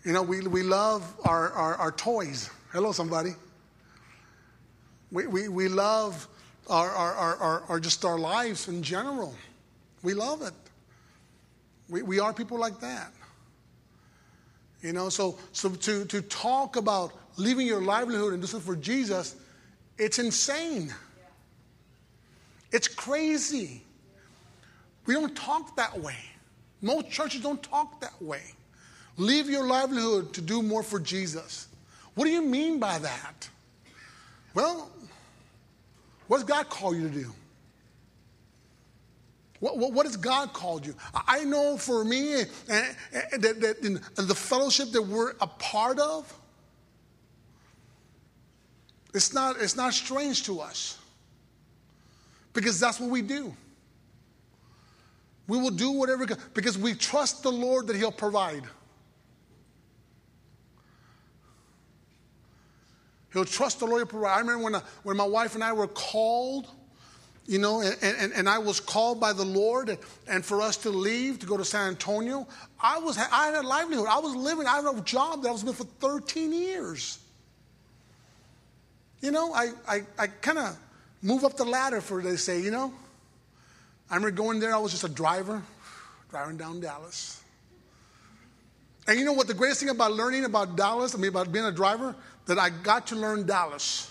[0.05, 2.49] You know, we, we love our, our, our toys.
[2.73, 3.35] Hello, somebody.
[5.11, 6.29] We, we, we love
[6.69, 9.35] our, our, our, our, just our lives in general.
[10.03, 10.55] We love it.
[11.89, 13.13] We, we are people like that.
[14.83, 18.81] You know, so, so to, to talk about leaving your livelihood and do something for
[18.81, 19.35] Jesus,
[19.97, 20.95] it's insane.
[22.71, 23.83] It's crazy.
[25.07, 26.17] We don't talk that way.
[26.83, 28.43] Most churches don't talk that way.
[29.17, 31.67] Leave your livelihood to do more for Jesus.
[32.15, 33.49] What do you mean by that?
[34.55, 34.91] Well,
[36.29, 37.33] what does God call you to do?
[39.61, 40.95] What, what, what, has God called you?
[41.13, 45.49] I know for me eh, eh, eh, that, that in the fellowship that we're a
[45.49, 46.33] part of,
[49.15, 50.99] it's not, it's not strange to us
[52.53, 53.53] because that's what we do.
[55.49, 58.63] We will do whatever, because we trust the Lord that He'll provide.
[63.39, 64.35] He'll trust the Lord provide.
[64.35, 66.67] I remember when, I, uh, when my wife and I were called,
[67.47, 69.97] you know, and, and, and, I was called by the Lord,
[70.27, 72.49] and for us to leave to go to San Antonio,
[72.81, 74.07] I was I had a livelihood.
[74.11, 74.67] I was living.
[74.67, 77.21] I had a job that I was with for 13 years.
[79.21, 80.77] You know, I I, I kind of
[81.23, 82.61] move up the ladder for they say.
[82.61, 82.93] You know,
[84.11, 84.75] I remember going there.
[84.75, 85.63] I was just a driver,
[86.29, 87.41] driving down Dallas.
[89.07, 89.47] And you know what?
[89.47, 92.15] The greatest thing about learning about Dallas, I mean, about being a driver,
[92.49, 94.11] that I got to learn Dallas.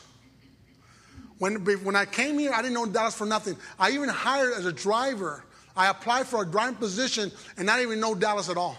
[1.40, 3.58] When, when I came here, I didn't know Dallas for nothing.
[3.80, 5.44] I even hired as a driver.
[5.76, 8.78] I applied for a driving position and I didn't even know Dallas at all.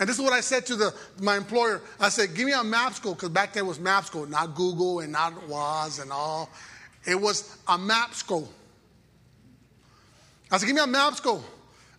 [0.00, 1.82] And this is what I said to the, my employer.
[2.00, 5.12] I said, give me a Mapsco, because back then it was Mapsco, not Google and
[5.12, 6.48] not Waze and all.
[7.06, 8.48] It was a Mapsco.
[10.50, 11.42] I said, give me a Mapsco,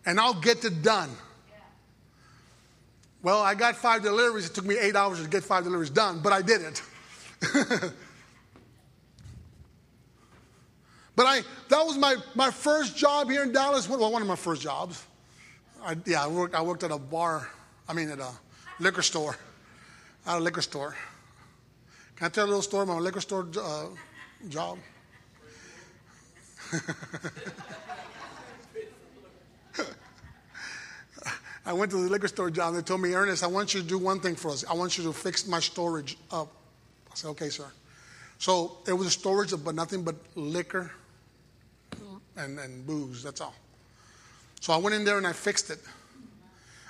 [0.04, 1.12] and I'll get it done.
[3.24, 4.48] Well, I got five deliveries.
[4.48, 6.82] It took me eight hours to get five deliveries done, but I did it.
[11.16, 13.88] but I, that was my, my first job here in Dallas.
[13.88, 15.06] Well, one of my first jobs.
[15.84, 17.50] I, yeah, I worked, I worked at a bar,
[17.88, 18.32] I mean, at a
[18.80, 19.36] liquor store,
[20.26, 20.96] at a liquor store.
[22.16, 23.88] Can I tell a little story about my liquor store uh,
[24.50, 24.78] job?
[31.65, 32.74] I went to the liquor store job.
[32.74, 34.65] They told me, Ernest, I want you to do one thing for us.
[34.69, 36.47] I want you to fix my storage up.
[37.12, 37.67] I said, okay, sir.
[38.39, 40.91] So it was a storage, but nothing but liquor
[42.36, 43.21] and, and booze.
[43.21, 43.54] That's all.
[44.60, 45.80] So I went in there and I fixed it.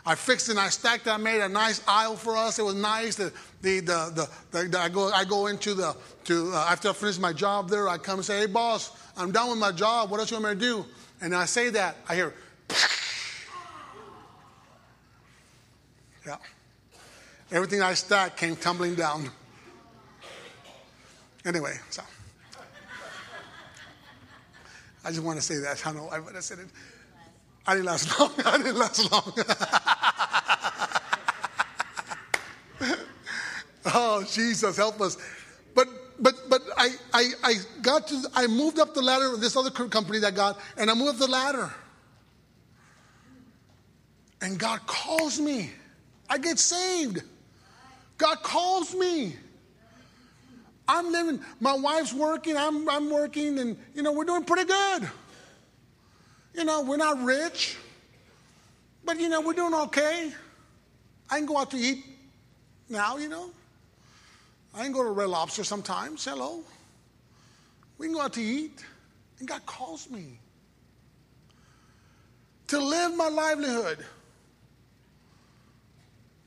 [0.06, 1.12] I fixed it and I stacked it.
[1.12, 2.58] I made a nice aisle for us.
[2.58, 3.16] It was nice.
[3.16, 3.32] The,
[3.62, 7.20] the, the, the, the I, go, I go into the, to, uh, after I finish
[7.20, 10.10] my job there, I come and say, hey, boss, I'm done with my job.
[10.10, 10.86] What else you want me to do?
[11.22, 12.34] And I say that, I hear,
[16.26, 16.38] Yeah.
[17.52, 19.30] Everything I stacked came tumbling down.
[21.46, 22.04] Anyway, so.
[25.04, 25.86] I just want to say that.
[25.86, 26.68] I know I would have said it.
[27.66, 28.32] I didn't last long.
[28.46, 29.34] I didn't last long.
[33.86, 35.18] oh, Jesus, help us.
[35.74, 35.88] But
[36.20, 39.72] but but I, I I got to I moved up the ladder with this other
[39.72, 41.74] company that got, and I moved up the ladder.
[44.42, 45.72] And God calls me.
[46.32, 47.22] I get saved.
[48.18, 49.36] God calls me.
[50.88, 55.10] I'm living, my wife's working, I'm, I'm working, and, you know, we're doing pretty good.
[56.54, 57.78] You know, we're not rich,
[59.04, 60.32] but, you know, we're doing okay.
[61.30, 62.06] I can go out to eat
[62.88, 63.52] now, you know.
[64.74, 66.24] I can go to Red Lobster sometimes.
[66.24, 66.62] Hello.
[67.98, 68.84] We can go out to eat.
[69.40, 70.40] And God calls me
[72.68, 74.06] to live my livelihood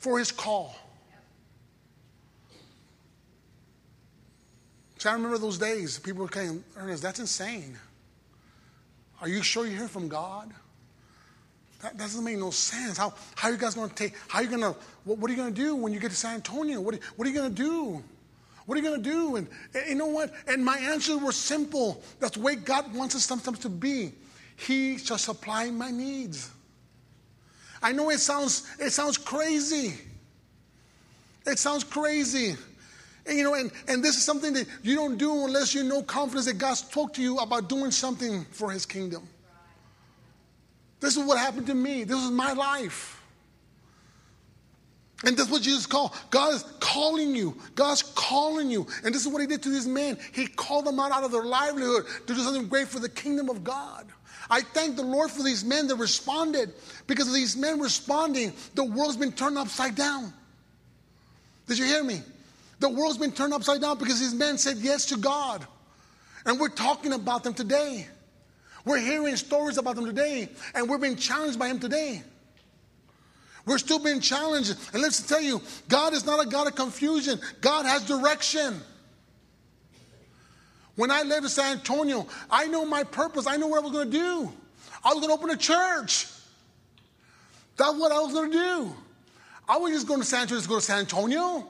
[0.04, 0.76] for his call.
[4.98, 5.98] See, I remember those days.
[5.98, 7.78] People were saying, Ernest, that's insane.
[9.22, 10.52] Are you sure you hear from God?
[11.80, 12.98] That doesn't make no sense.
[12.98, 15.30] How, how are you guys going to take, how are you going to, what, what,
[15.30, 16.82] are you going to do when you get to San Antonio?
[16.82, 18.04] What, what are you going to do?
[18.66, 19.36] What are you going to do?
[19.36, 20.34] And, and you know what?
[20.46, 22.02] And my answers were simple.
[22.20, 24.12] That's the way God wants us sometimes to be.
[24.56, 26.50] He shall supply my needs.
[27.84, 29.92] I know it sounds, it sounds crazy.
[31.46, 32.56] It sounds crazy.
[33.26, 36.02] And, you know, and, and this is something that you don't do unless you know
[36.02, 39.28] confidence that God spoke to you about doing something for his kingdom.
[41.00, 42.04] This is what happened to me.
[42.04, 43.22] This is my life.
[45.26, 46.12] And that's what Jesus called.
[46.30, 47.54] God is calling you.
[47.74, 48.86] God's calling you.
[49.04, 50.16] And this is what he did to these men.
[50.32, 53.50] He called them out, out of their livelihood to do something great for the kingdom
[53.50, 54.06] of God.
[54.50, 56.72] I thank the Lord for these men that responded.
[57.06, 60.32] Because of these men responding, the world's been turned upside down.
[61.66, 62.20] Did you hear me?
[62.80, 65.66] The world's been turned upside down because these men said yes to God.
[66.44, 68.06] And we're talking about them today.
[68.84, 72.22] We're hearing stories about them today, and we're being challenged by Him today.
[73.66, 74.76] We're still being challenged.
[74.92, 78.80] And let's tell you, God is not a God of confusion, God has direction.
[80.96, 83.92] When I lived in San Antonio, I know my purpose, I know what I was
[83.92, 84.52] going to do.
[85.04, 86.28] I was going to open a church.
[87.76, 88.94] That's what I was going to do.
[89.68, 91.66] I was just going to San Antonio to go to San Antonio.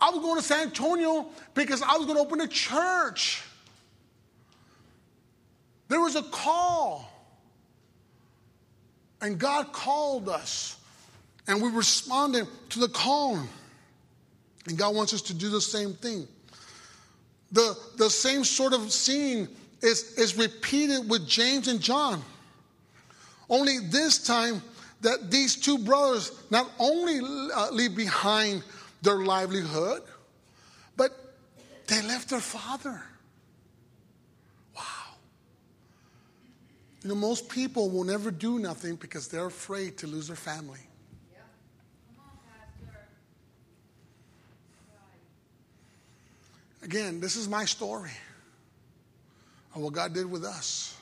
[0.00, 3.42] I was going to San Antonio because I was going to open a church.
[5.88, 7.10] There was a call.
[9.20, 10.78] And God called us.
[11.48, 13.38] And we responded to the call.
[14.66, 16.28] And God wants us to do the same thing.
[17.52, 19.48] The, the same sort of scene
[19.82, 22.22] is, is repeated with James and John.
[23.48, 24.62] Only this time
[25.02, 27.20] that these two brothers not only
[27.54, 28.64] uh, leave behind
[29.02, 30.02] their livelihood,
[30.96, 31.12] but
[31.86, 33.00] they left their father.
[34.74, 34.82] Wow.
[37.02, 40.80] You know, most people will never do nothing because they're afraid to lose their family.
[46.86, 48.12] Again, this is my story
[49.74, 50.96] of what God did with us.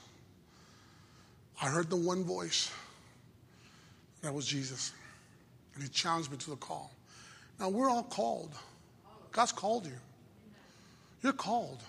[1.61, 2.73] I heard the one voice.
[4.23, 4.93] That was Jesus.
[5.75, 6.91] And he challenged me to the call.
[7.61, 8.55] Now, we're all called.
[9.31, 9.93] God's called you.
[11.23, 11.83] You're called.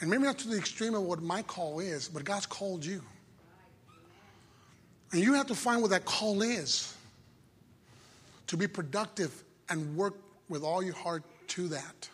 [0.00, 3.02] And maybe not to the extreme of what my call is, but God's called you.
[5.10, 6.96] And you have to find what that call is
[8.46, 10.14] to be productive and work
[10.48, 12.08] with all your heart to that,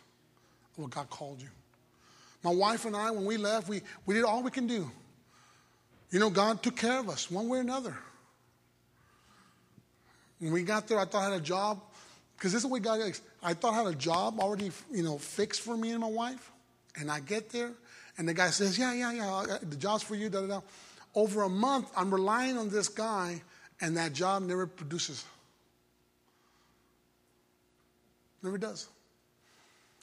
[0.77, 1.49] what God called you.
[2.43, 4.91] My wife and I, when we left, we, we did all we can do.
[6.11, 7.97] You know, God took care of us one way or another.
[10.41, 11.81] When we got there, I thought I had a job.
[12.37, 13.21] Because this is what God is.
[13.43, 16.51] I thought I had a job already, you know, fixed for me and my wife.
[16.97, 17.73] And I get there,
[18.17, 20.61] and the guy says, Yeah, yeah, yeah, the job's for you, da da da.
[21.15, 23.41] Over a month, I'm relying on this guy,
[23.81, 25.25] and that job never produces.
[28.43, 28.89] Never does.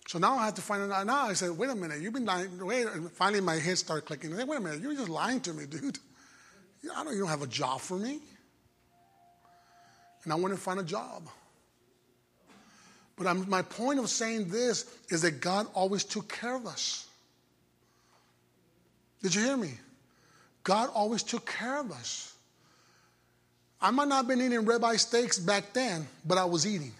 [0.07, 1.05] So now I have to find out.
[1.05, 2.65] Now I said, wait a minute, you've been lying.
[2.65, 4.33] Wait, and finally my head started clicking.
[4.33, 5.99] I said, Wait a minute, you're just lying to me, dude.
[6.95, 8.19] I don't, you don't have a job for me
[10.25, 11.29] and I went to find a job.
[13.15, 17.07] But I'm, my point of saying this is that God always took care of us.
[19.23, 19.71] Did you hear me?
[20.63, 22.33] God always took care of us.
[23.79, 26.91] I might not have been eating ribeye steaks back then, but I was eating.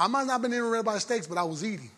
[0.00, 1.90] I might not have been eating ribeye steaks, but I was eating.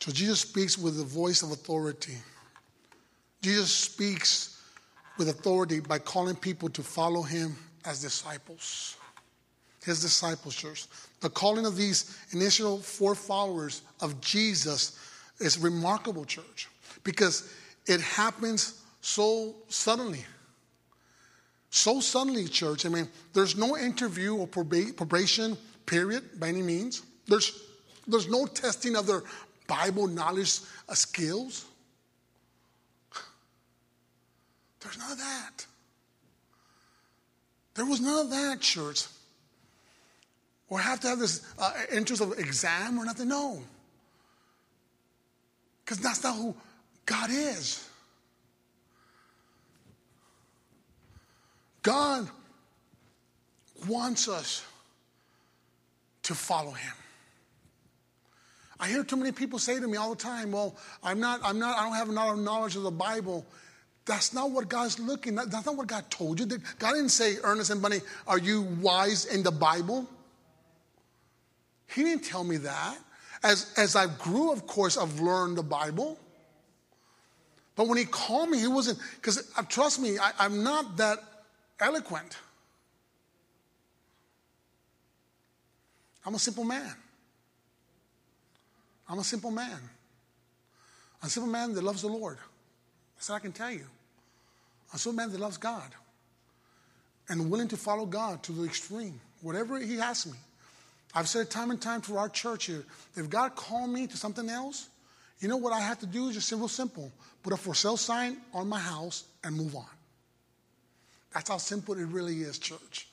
[0.00, 2.16] So Jesus speaks with the voice of authority.
[3.42, 4.60] Jesus speaks
[5.18, 7.54] with authority by calling people to follow him
[7.84, 8.96] as disciples.
[9.84, 10.86] His disciples, church.
[11.20, 14.98] The calling of these initial four followers of Jesus
[15.38, 16.68] is remarkable, church,
[17.04, 17.52] because
[17.86, 20.24] it happens so suddenly.
[21.70, 22.86] So suddenly, church.
[22.86, 27.02] I mean, there's no interview or probation period by any means.
[27.26, 27.52] There's,
[28.06, 29.22] there's no testing of their
[29.66, 31.66] Bible knowledge uh, skills.
[34.80, 35.66] There's none of that.
[37.74, 39.04] There was none of that, church.
[40.68, 43.28] Or have to have this uh, interest of exam or nothing.
[43.28, 43.60] No.
[45.86, 46.52] Because that's not who
[47.06, 47.88] God is.
[51.84, 52.28] God
[53.86, 54.64] wants us
[56.24, 56.92] to follow him.
[58.80, 60.74] I hear too many people say to me all the time, well,
[61.04, 63.46] I'm not, I'm not, I don't have enough knowledge of the Bible.
[64.06, 65.36] That's not what God's looking.
[65.36, 66.46] That's not what God told you.
[66.46, 70.04] God didn't say, Ernest and Bunny, are you wise in the Bible?
[71.86, 72.98] He didn't tell me that.
[73.42, 76.18] As, as I grew, of course, I've learned the Bible.
[77.74, 81.18] But when he called me, he wasn't, because uh, trust me, I, I'm not that
[81.78, 82.36] eloquent.
[86.24, 86.94] I'm a simple man.
[89.08, 89.78] I'm a simple man.
[91.22, 92.38] I'm a simple man that loves the Lord.
[93.16, 93.86] That's what I can tell you.
[94.90, 95.94] I'm a simple man that loves God
[97.28, 100.38] and willing to follow God to the extreme, whatever He asks me.
[101.16, 102.84] I've said it time and time to our church here.
[103.16, 104.88] If God called me to something else,
[105.40, 107.10] you know what I have to do is just simple, simple.
[107.42, 109.86] Put a for sale sign on my house and move on.
[111.32, 113.08] That's how simple it really is, church.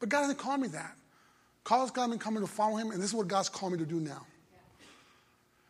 [0.00, 0.96] But God didn't call me that.
[1.62, 3.86] God's got me coming to follow him, and this is what God's called me to
[3.86, 4.26] do now.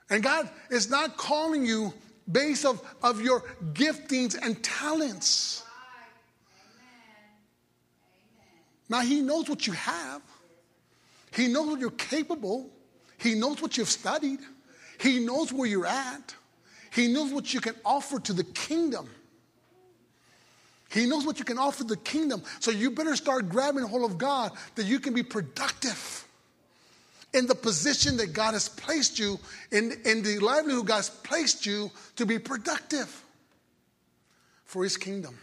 [0.08, 1.92] And God is not calling you
[2.30, 3.40] based of, of your
[3.74, 5.64] giftings and talents.
[8.88, 10.22] Now, He knows what you have,
[11.34, 12.70] He knows what you're capable,
[13.18, 14.40] He knows what you've studied,
[14.98, 16.34] He knows where you're at,
[16.90, 19.08] He knows what you can offer to the kingdom.
[20.90, 22.42] He knows what you can offer the kingdom.
[22.60, 26.26] So you better start grabbing hold of God that you can be productive
[27.32, 29.38] in the position that God has placed you,
[29.70, 33.24] in, in the livelihood God's placed you to be productive
[34.64, 35.38] for his kingdom.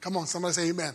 [0.00, 0.94] Come on, somebody say amen.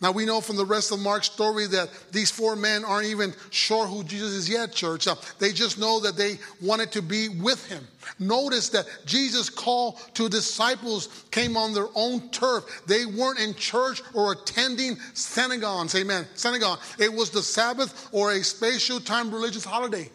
[0.00, 3.34] Now we know from the rest of Mark's story that these four men aren't even
[3.50, 5.08] sure who Jesus is yet, church.
[5.08, 7.84] Uh, they just know that they wanted to be with him.
[8.20, 12.64] Notice that Jesus' call to disciples came on their own turf.
[12.86, 15.96] They weren't in church or attending synagogues.
[15.96, 16.26] Amen.
[16.34, 16.78] Synagogue.
[17.00, 20.08] It was the Sabbath or a special time religious holiday.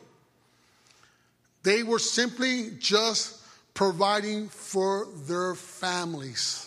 [1.64, 3.42] They were simply just
[3.74, 6.63] providing for their families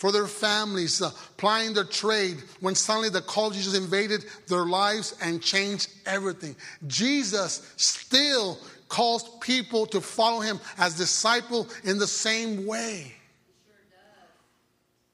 [0.00, 4.64] for their families, uh, plying their trade, when suddenly the call of Jesus invaded their
[4.64, 6.56] lives and changed everything.
[6.86, 13.12] Jesus still calls people to follow him as disciple in the same way.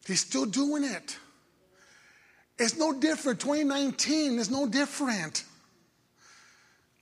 [0.07, 1.18] He's still doing it.
[2.57, 3.41] It's no different.
[3.41, 5.43] 2019 is no different.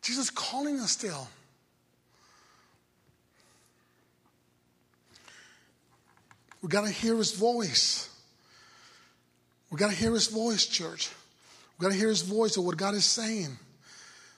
[0.00, 1.28] Jesus calling us still.
[6.64, 8.08] We got to hear his voice.
[9.70, 11.10] We got to hear his voice, church.
[11.78, 13.58] We got to hear his voice of what God is saying.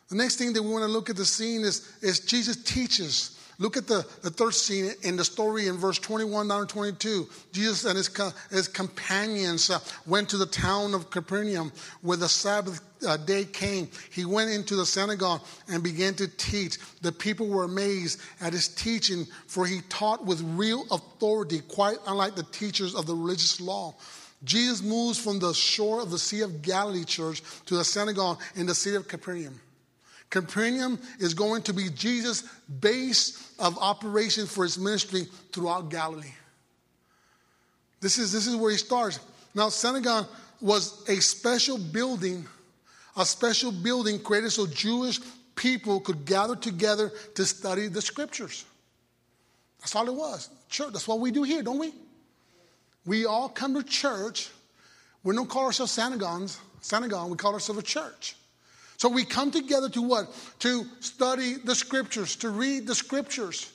[0.08, 3.35] The next thing that we want to look at the scene is, is Jesus teaches.
[3.58, 7.26] Look at the, the third scene in the story in verse 21 down to 22.
[7.52, 8.10] Jesus and his,
[8.50, 13.88] his companions uh, went to the town of Capernaum where the Sabbath uh, day came,
[14.10, 16.78] he went into the synagogue and began to teach.
[17.00, 22.34] The people were amazed at his teaching, for he taught with real authority, quite unlike
[22.34, 23.94] the teachers of the religious law.
[24.44, 28.66] Jesus moves from the shore of the Sea of Galilee church to the synagogue in
[28.66, 29.60] the city of Capernaum.
[30.30, 32.42] Capernaum is going to be Jesus'
[32.80, 36.34] base of operation for his ministry throughout Galilee.
[38.00, 39.20] This is, this is where he starts.
[39.54, 40.26] Now, synagogue
[40.60, 42.46] was a special building
[43.16, 45.20] a special building created so Jewish
[45.54, 48.64] people could gather together to study the scriptures.
[49.80, 50.50] That's all it was.
[50.68, 51.92] Church, that's what we do here, don't we?
[53.06, 54.50] We all come to church.
[55.24, 58.36] We don't call ourselves synagogues, synagogue, we call ourselves a church.
[58.96, 60.34] So we come together to what?
[60.60, 63.72] To study the scriptures, to read the scriptures,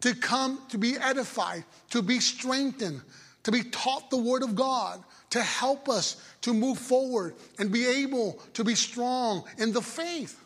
[0.00, 3.00] to come to be edified, to be strengthened,
[3.44, 7.86] to be taught the word of God, to help us to move forward and be
[7.86, 10.40] able to be strong in the faith.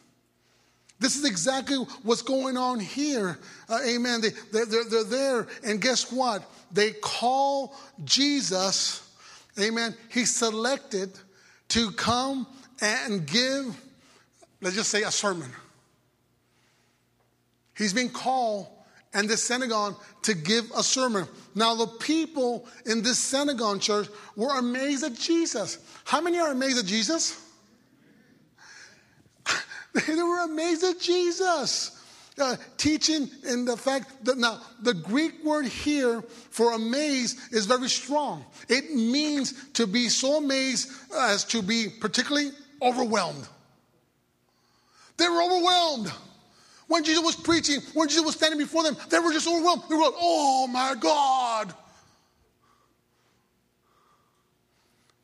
[1.00, 3.38] This is exactly what's going on here.
[3.68, 4.20] Uh, amen.
[4.20, 6.42] They, they're, they're, they're there, and guess what?
[6.72, 7.74] They call
[8.04, 9.08] Jesus,
[9.58, 9.94] amen.
[10.10, 11.12] He's selected
[11.68, 12.46] to come
[12.80, 13.76] and give,
[14.60, 15.50] let's just say, a sermon.
[17.76, 18.66] He's been called
[19.14, 21.26] and the synagogue to give a sermon.
[21.54, 25.78] Now, the people in this synagogue church were amazed at Jesus.
[26.04, 27.42] How many are amazed at Jesus?
[30.06, 31.94] they were amazed at Jesus.
[32.38, 37.88] Uh, teaching in the fact that now the Greek word here for amazed is very
[37.88, 38.44] strong.
[38.68, 42.50] It means to be so amazed as to be particularly
[42.80, 43.48] overwhelmed.
[45.18, 46.10] They were overwhelmed.
[46.86, 49.82] When Jesus was preaching, when Jesus was standing before them, they were just overwhelmed.
[49.90, 51.74] They were like, oh my God.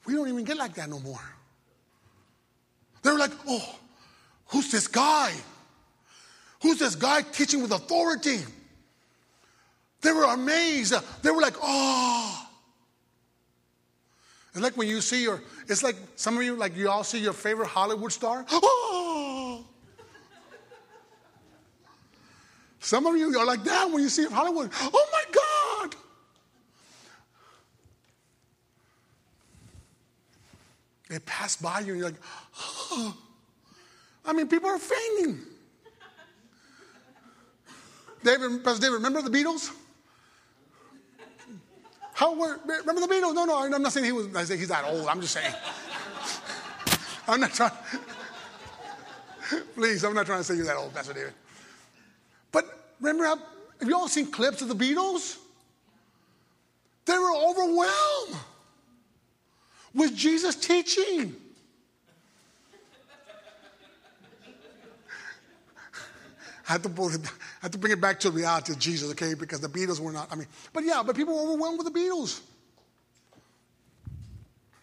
[0.05, 1.23] We don't even get like that no more.
[3.03, 3.77] They were like, oh,
[4.49, 5.33] who's this guy?
[6.61, 8.41] Who's this guy teaching with authority?
[10.03, 10.93] They were amazed.
[11.23, 12.47] They were like, oh.
[14.53, 17.19] It's like when you see your, it's like some of you, like you all see
[17.19, 18.45] your favorite Hollywood star.
[18.53, 19.14] Oh.
[22.85, 24.71] Some of you are like that when you see Hollywood.
[24.79, 25.97] Oh my God.
[31.09, 32.21] They pass by you and you're like,
[32.61, 33.17] oh.
[34.27, 35.41] I mean, people are fainting.
[38.23, 39.71] David, Pastor David, remember the Beatles?
[42.13, 43.35] How were, remember the Beatles?
[43.35, 45.07] No, no, I'm not saying he was, I say he's that old.
[45.07, 45.55] I'm just saying.
[47.29, 47.73] I'm not trying,
[49.75, 51.33] please, I'm not trying to say you're that old, Pastor David.
[52.55, 52.65] But
[53.01, 53.37] remember how,
[53.81, 55.37] have you all seen clips of the Beatles?
[57.05, 58.37] They were overwhelmed
[59.93, 61.35] with Jesus' teaching.
[66.69, 68.79] I have to pull it, I have to bring it back to the reality of
[68.79, 69.35] Jesus, okay?
[69.35, 70.33] Because the Beatles were not.
[70.33, 72.41] I mean, but yeah, but people were overwhelmed with the Beatles.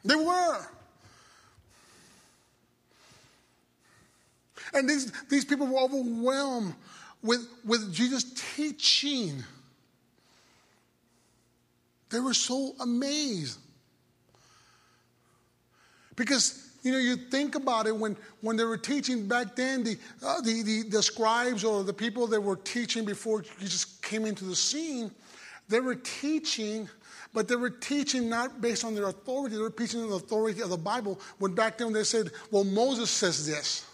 [0.03, 0.67] They were.
[4.73, 6.75] And these, these people were overwhelmed
[7.23, 9.43] with, with Jesus' teaching.
[12.09, 13.59] They were so amazed.
[16.15, 19.97] Because you know, you think about it when, when they were teaching back then, the,
[20.25, 24.45] uh, the, the, the, scribes or the people that were teaching before Jesus came into
[24.45, 25.11] the scene,
[25.69, 26.89] they were teaching,
[27.33, 30.61] but they were teaching not based on their authority, they were teaching on the authority
[30.61, 31.19] of the Bible.
[31.37, 33.85] When back then they said, well, Moses says this.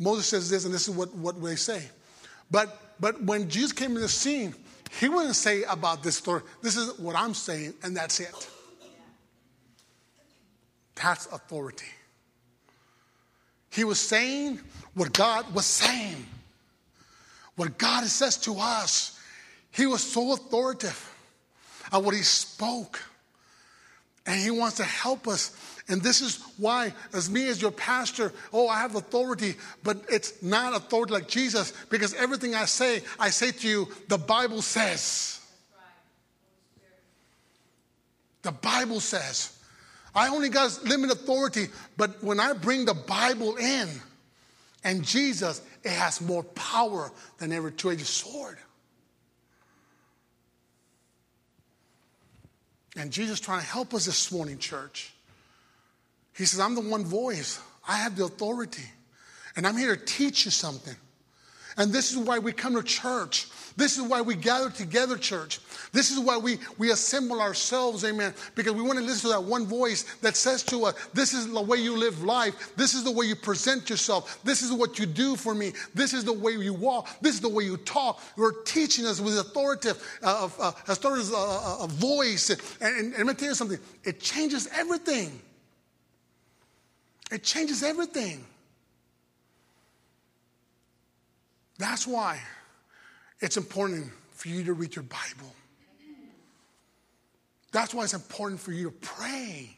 [0.00, 1.82] Moses says this, and this is what, what they say.
[2.50, 4.54] But, but when Jesus came into the scene,
[4.98, 8.48] he wouldn't say about this story, this is what I'm saying, and that's it.
[10.96, 11.86] That's authority.
[13.70, 14.60] He was saying
[14.94, 16.26] what God was saying.
[17.56, 19.20] What God says to us.
[19.70, 21.14] He was so authoritative
[21.92, 23.00] on what he spoke.
[24.30, 25.50] And he wants to help us.
[25.88, 30.40] And this is why, as me as your pastor, oh, I have authority, but it's
[30.40, 35.40] not authority like Jesus, because everything I say, I say to you, the Bible says.
[38.42, 39.58] The Bible says.
[40.14, 41.66] I only got limited authority,
[41.96, 43.88] but when I bring the Bible in
[44.84, 48.58] and Jesus, it has more power than every two edged sword.
[52.96, 55.12] And Jesus trying to help us this morning, church.
[56.36, 57.60] He says, I'm the one voice.
[57.86, 58.84] I have the authority.
[59.56, 60.94] And I'm here to teach you something.
[61.80, 63.46] And this is why we come to church.
[63.74, 65.60] This is why we gather together, church.
[65.92, 69.42] This is why we, we assemble ourselves, amen, because we want to listen to that
[69.42, 72.76] one voice that says to us, This is the way you live life.
[72.76, 74.44] This is the way you present yourself.
[74.44, 75.72] This is what you do for me.
[75.94, 77.08] This is the way you walk.
[77.22, 78.20] This is the way you talk.
[78.36, 82.50] You're teaching us with authoritative, uh, uh, authoritative uh, uh, voice.
[82.50, 85.40] And, and, and let me tell you something it changes everything.
[87.32, 88.44] It changes everything.
[91.80, 92.38] That's why
[93.40, 95.54] it's important for you to read your Bible.
[97.72, 99.70] That's why it's important for you to pray.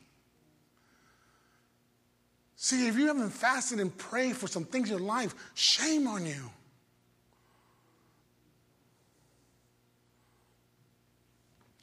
[2.56, 6.26] See, if you haven't fasted and prayed for some things in your life, shame on
[6.26, 6.50] you.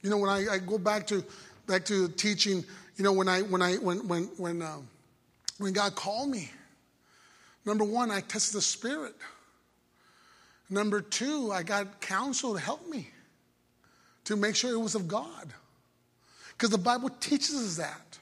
[0.01, 1.23] You know, when I, I go back to
[1.65, 2.65] back to teaching,
[2.97, 4.85] you know, when I when I when when when um,
[5.59, 6.51] when God called me,
[7.63, 9.15] number one, I tested the spirit.
[10.69, 13.09] Number two, I got counsel to help me
[14.25, 15.53] to make sure it was of God.
[16.51, 18.19] Because the Bible teaches us that.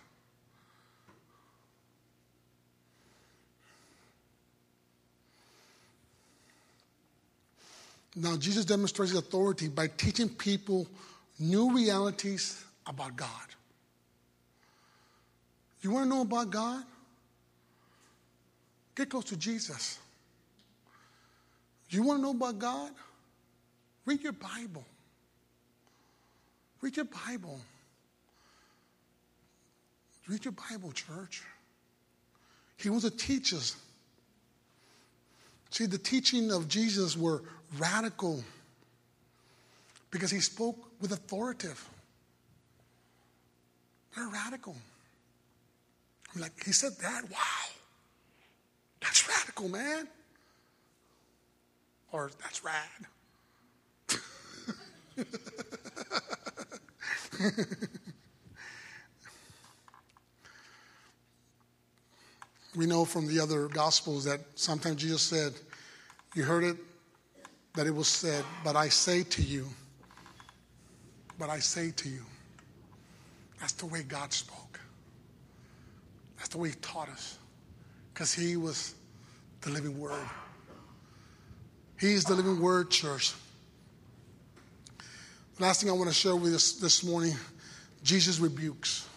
[8.15, 10.87] Now, Jesus demonstrates his authority by teaching people
[11.39, 13.29] new realities about God.
[15.81, 16.83] You want to know about God?
[18.95, 19.99] Get close to Jesus.
[21.89, 22.91] You want to know about God?
[24.05, 24.85] Read your Bible.
[26.81, 27.59] Read your Bible.
[30.27, 31.43] Read your Bible, church.
[32.77, 33.75] He wants to teach us.
[35.69, 37.43] See, the teaching of Jesus were
[37.77, 38.43] radical
[40.11, 41.83] because he spoke with authoritative.
[44.15, 44.75] They're radical.
[46.33, 47.23] I'm like, he said that?
[47.29, 47.37] Wow.
[49.01, 50.07] That's radical, man
[52.25, 53.07] that's rad.
[62.75, 65.53] we know from the other gospels that sometimes Jesus said,
[66.35, 66.77] You heard it,
[67.75, 69.67] that it was said, but I say to you,
[71.37, 72.23] but I say to you.
[73.59, 74.79] That's the way God spoke.
[76.37, 77.37] That's the way He taught us,
[78.13, 78.95] because He was
[79.61, 80.27] the living Word.
[81.99, 83.33] He is the living Word, church.
[85.59, 87.33] Last thing I want to share with you this, this morning
[88.03, 89.07] Jesus rebukes.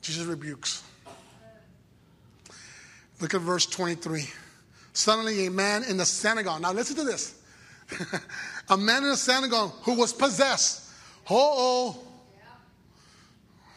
[0.00, 0.82] Jesus rebukes.
[3.20, 4.28] Look at verse 23.
[4.94, 6.62] Suddenly, a man in the synagogue.
[6.62, 7.40] Now, listen to this.
[8.70, 10.90] a man in the synagogue who was possessed.
[11.30, 12.04] Oh, oh.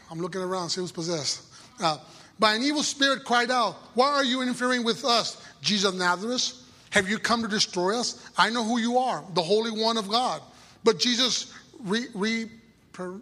[0.10, 1.44] I'm looking around, see who's possessed.
[1.82, 1.98] Uh,
[2.40, 6.54] by an evil spirit cried out, Why are you interfering with us, Jesus of Nazareth?
[6.92, 8.30] Have you come to destroy us?
[8.38, 10.42] I know who you are, the Holy One of God.
[10.84, 11.54] But Jesus
[11.84, 12.50] re, re
[12.94, 13.20] per,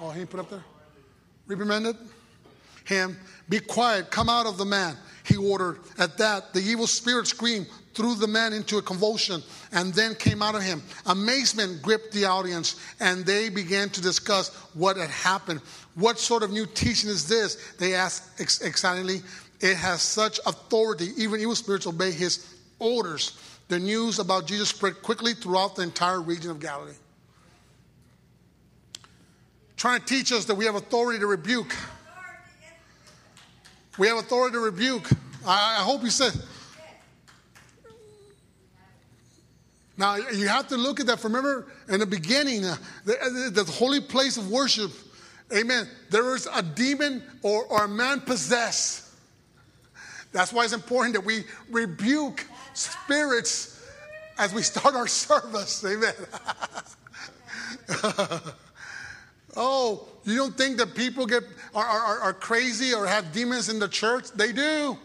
[0.00, 0.64] oh, he put up there?
[1.46, 1.96] reprimanded
[2.84, 3.16] him,
[3.48, 5.80] Be quiet, come out of the man, he ordered.
[5.98, 9.42] At that, the evil spirit screamed, threw the man into a convulsion,
[9.72, 10.82] and then came out of him.
[11.06, 15.60] Amazement gripped the audience, and they began to discuss what had happened.
[15.94, 17.74] What sort of new teaching is this?
[17.78, 19.22] They asked ex- excitedly.
[19.60, 23.38] It has such authority, even evil spirits obey his orders.
[23.68, 26.94] The news about Jesus spread quickly throughout the entire region of Galilee
[29.78, 31.74] trying to teach us that we have authority to rebuke.
[33.96, 35.08] We have authority to rebuke.
[35.46, 36.32] I, hope you said.
[39.96, 41.22] Now, you have to look at that.
[41.24, 44.92] Remember, in the beginning, uh, the, the, holy place of worship,
[45.56, 49.07] amen, there was a demon or, or a man possessed.
[50.32, 53.82] That's why it's important that we rebuke spirits
[54.38, 55.84] as we start our service.
[55.84, 56.14] Amen.
[59.60, 61.42] Oh, you don't think that people get
[61.74, 64.30] are, are, are crazy or have demons in the church?
[64.30, 64.96] They do.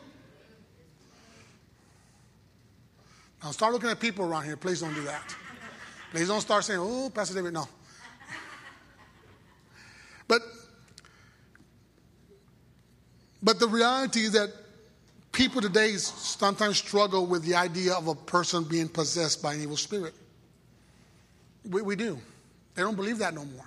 [3.43, 4.55] Now start looking at people around here.
[4.55, 5.35] Please don't do that.
[6.11, 7.67] Please don't start saying, "Oh, Pastor David." No.
[10.27, 10.43] But
[13.41, 14.51] but the reality is that
[15.33, 19.75] people today sometimes struggle with the idea of a person being possessed by an evil
[19.75, 20.13] spirit.
[21.69, 22.17] We, we do.
[22.75, 23.65] They don't believe that no more.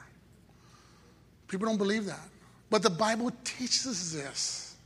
[1.49, 2.29] People don't believe that.
[2.71, 4.77] But the Bible teaches this.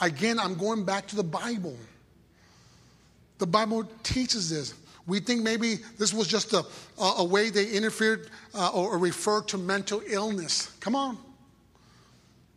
[0.00, 1.76] Again, I'm going back to the Bible.
[3.38, 4.74] The Bible teaches this.
[5.06, 6.64] We think maybe this was just a,
[6.98, 10.74] a, way they interfered uh, or, or referred to mental illness.
[10.80, 11.18] Come on.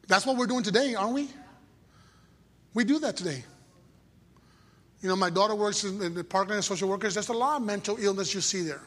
[0.07, 1.29] That's what we're doing today, aren't we?
[2.77, 3.43] We do that today.
[5.01, 7.15] You know, my daughter works in, the Parkland social workers.
[7.15, 8.83] There's a lot of mental illness you see there,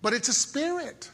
[0.00, 1.10] but it's a spirit.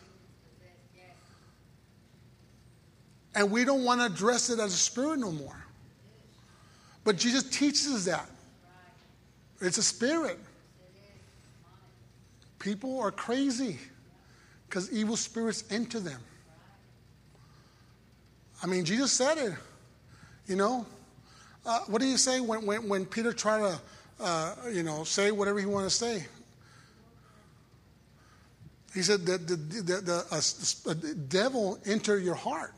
[3.34, 5.66] And we don't want to address it as a spirit no more.
[7.02, 8.30] But Jesus teaches us that.
[9.60, 10.38] It's a spirit.
[12.60, 13.80] People are crazy
[14.68, 16.20] because evil spirits enter them.
[18.62, 19.54] I mean, Jesus said it.
[20.46, 20.86] You know,
[21.64, 23.80] uh, what do you say when, when, when Peter tried to,
[24.20, 26.26] uh, you know, say whatever he wanted to say?
[28.94, 30.24] He said that the, the, the,
[30.86, 32.74] a, a devil enter your heart.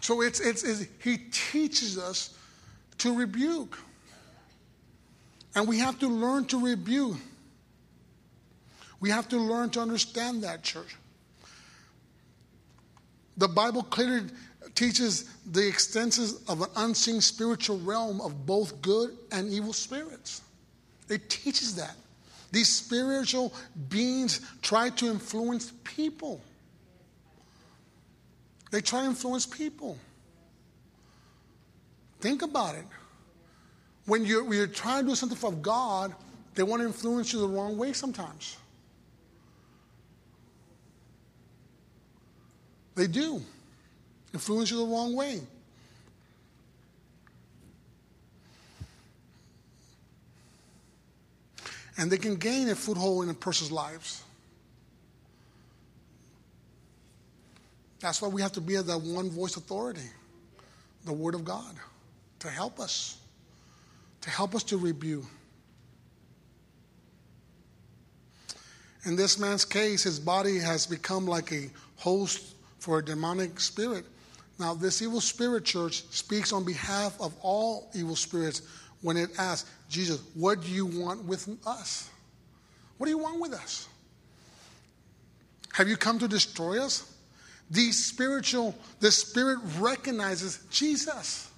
[0.00, 2.34] So it's, it's, it's, he teaches us
[2.98, 3.78] to rebuke.
[5.54, 7.16] And we have to learn to rebuke.
[9.00, 10.96] We have to learn to understand that, church.
[13.38, 14.28] The Bible clearly
[14.74, 20.42] teaches the extensions of an unseen spiritual realm of both good and evil spirits.
[21.08, 21.96] It teaches that.
[22.50, 23.52] These spiritual
[23.88, 26.40] beings try to influence people.
[28.70, 29.96] They try to influence people.
[32.20, 32.84] Think about it.
[34.06, 36.14] When you're, when you're trying to do something for God,
[36.54, 38.56] they want to influence you the wrong way sometimes.
[42.98, 43.40] They do.
[44.34, 45.40] Influence you the wrong way.
[51.96, 54.24] And they can gain a foothold in a person's lives.
[58.00, 60.10] That's why we have to be at that one voice authority,
[61.04, 61.76] the Word of God,
[62.40, 63.16] to help us,
[64.22, 65.24] to help us to rebuke.
[69.04, 74.04] In this man's case, his body has become like a host for a demonic spirit.
[74.58, 78.62] Now, this evil spirit church speaks on behalf of all evil spirits
[79.02, 82.10] when it asks, Jesus, what do you want with us?
[82.96, 83.88] What do you want with us?
[85.72, 87.14] Have you come to destroy us?
[87.70, 91.48] The spiritual, the spirit recognizes Jesus.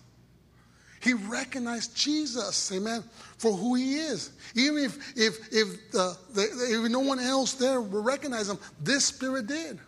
[1.01, 3.03] He recognized Jesus, amen,
[3.39, 4.33] for who he is.
[4.55, 8.59] Even if if if uh, the, the if no one else there will recognize him,
[8.83, 9.79] this spirit did.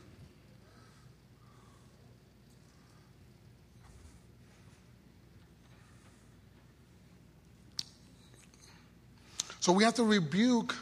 [9.62, 10.74] So we have to rebuke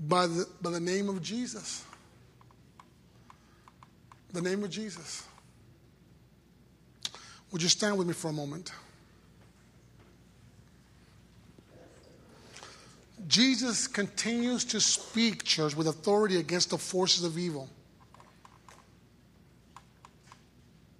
[0.00, 1.84] by the, by the name of Jesus.
[4.32, 5.22] The name of Jesus.
[7.52, 8.72] Would you stand with me for a moment?
[13.28, 17.68] Jesus continues to speak, church, with authority against the forces of evil.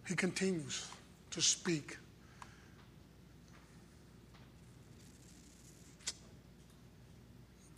[0.06, 0.86] He continues
[1.32, 1.96] to speak.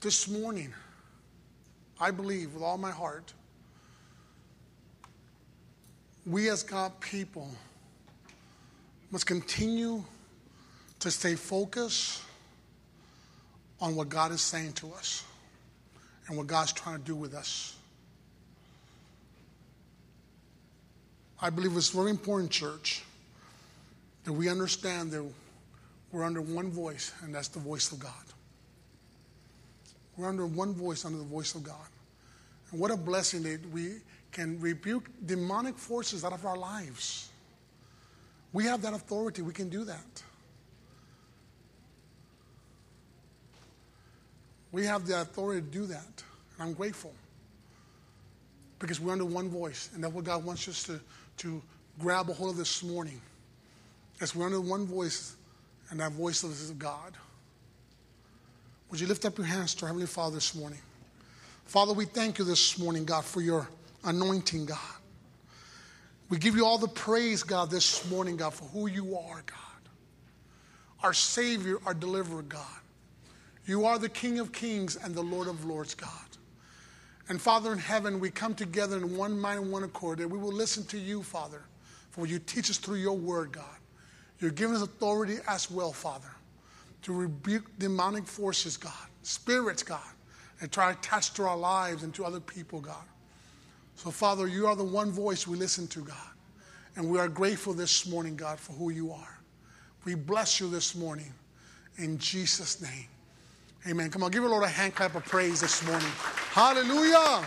[0.03, 0.75] This morning,
[2.01, 3.33] I believe with all my heart,
[6.27, 7.49] we as God people
[9.13, 10.03] must continue
[10.99, 12.21] to stay focused
[13.81, 15.23] on what God is saying to us
[16.27, 17.77] and what God's trying to do with us.
[21.41, 23.05] I believe it's very important, church,
[24.25, 25.25] that we understand that
[26.11, 28.13] we're under one voice, and that's the voice of God.
[30.17, 31.77] We're under one voice, under the voice of God.
[32.71, 33.97] And what a blessing that we
[34.31, 37.29] can rebuke demonic forces out of our lives.
[38.53, 40.23] We have that authority, we can do that.
[44.73, 46.25] We have the authority to do that.
[46.59, 47.13] And I'm grateful.
[48.79, 49.91] Because we're under one voice.
[49.95, 50.99] And that's what God wants us to,
[51.39, 51.63] to
[51.99, 53.21] grab a hold of this morning.
[54.21, 55.37] As we're under one voice,
[55.91, 57.13] and that voice is of God.
[58.93, 60.79] Would you lift up your hands to our Heavenly Father this morning?
[61.65, 63.67] Father, we thank you this morning, God, for your
[64.05, 64.79] anointing, God.
[66.29, 69.89] We give you all the praise, God, this morning, God, for who you are, God.
[71.03, 72.67] Our Savior, our Deliverer, God.
[73.65, 76.11] You are the King of Kings and the Lord of Lords, God.
[77.31, 80.37] And Father in heaven, we come together in one mind and one accord, and we
[80.37, 81.63] will listen to you, Father,
[82.11, 83.65] for you teach us through your word, God.
[84.39, 86.29] You're giving us authority as well, Father,
[87.03, 88.93] to rebuke demonic forces, God,
[89.23, 90.01] spirits, God,
[90.61, 93.05] and try to attach to our lives and to other people, God.
[93.97, 96.17] So, Father, you are the one voice we listen to, God.
[96.97, 99.41] And we are grateful this morning, God, for who you are.
[100.05, 101.33] We bless you this morning
[101.97, 103.07] in Jesus' name.
[103.89, 104.11] Amen.
[104.11, 106.09] Come on, give the Lord a hand clap of praise this morning.
[106.53, 107.45] Hallelujah.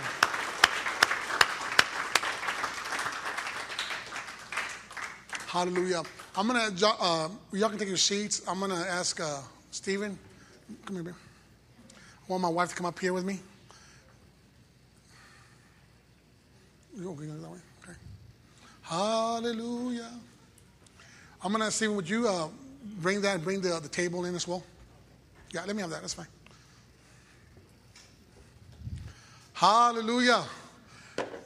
[5.48, 6.04] Hallelujah.
[6.38, 8.42] I'm going to, uh, y'all can take your seats.
[8.46, 9.40] I'm going to ask uh,
[9.72, 10.20] Stephen,
[10.86, 11.16] come here.
[11.90, 11.96] I
[12.28, 13.40] want my wife to come up here with me.
[16.98, 17.60] You okay that way?
[17.84, 17.98] Okay.
[18.82, 20.12] Hallelujah.
[21.42, 22.50] I'm going to see, would you uh,
[22.98, 24.62] bring that, bring the, the table in as well?
[25.52, 26.02] Yeah, let me have that.
[26.02, 26.28] That's fine.
[29.54, 30.44] Hallelujah.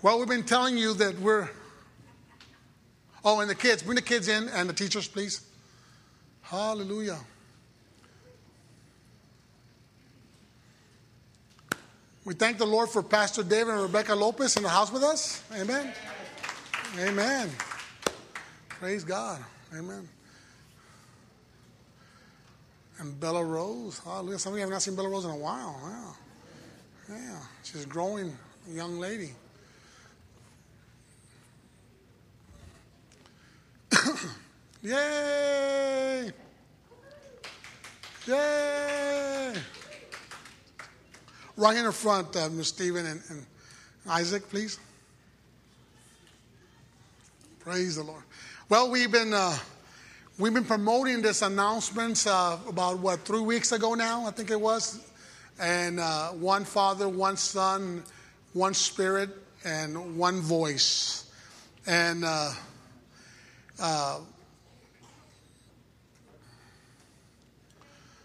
[0.01, 1.47] Well, we've been telling you that we're.
[3.23, 3.83] Oh, and the kids.
[3.83, 5.41] Bring the kids in and the teachers, please.
[6.41, 7.19] Hallelujah.
[12.25, 15.43] We thank the Lord for Pastor David and Rebecca Lopez in the house with us.
[15.53, 15.93] Amen.
[16.99, 17.49] Amen.
[18.69, 19.43] Praise God.
[19.75, 20.07] Amen
[22.99, 23.99] and Bella Rose.
[23.99, 24.39] Hallelujah.
[24.39, 25.79] Some of you have not seen Bella Rose in a while.
[25.81, 26.15] Wow.
[27.09, 27.39] Yeah.
[27.63, 28.37] She's a growing
[28.69, 29.31] young lady.
[34.81, 36.31] Yay!
[38.27, 39.53] Yay!
[41.57, 43.45] Right in the front, uh, Miss Stephen and, and
[44.07, 44.79] Isaac, please.
[47.59, 48.23] Praise the Lord.
[48.69, 49.33] Well, we've been.
[49.33, 49.57] Uh,
[50.39, 54.61] We've been promoting this announcement uh, about what three weeks ago now, I think it
[54.61, 55.05] was,
[55.59, 58.05] and uh, one Father, one Son,
[58.53, 59.31] one Spirit,
[59.65, 61.29] and one voice,
[61.85, 62.23] and.
[63.79, 64.19] Uh,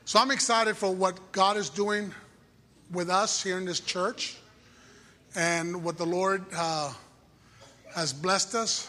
[0.04, 2.12] so I'm excited for what God is doing
[2.90, 4.36] with us here in this church,
[5.36, 6.92] and what the Lord uh,
[7.94, 8.88] has blessed us.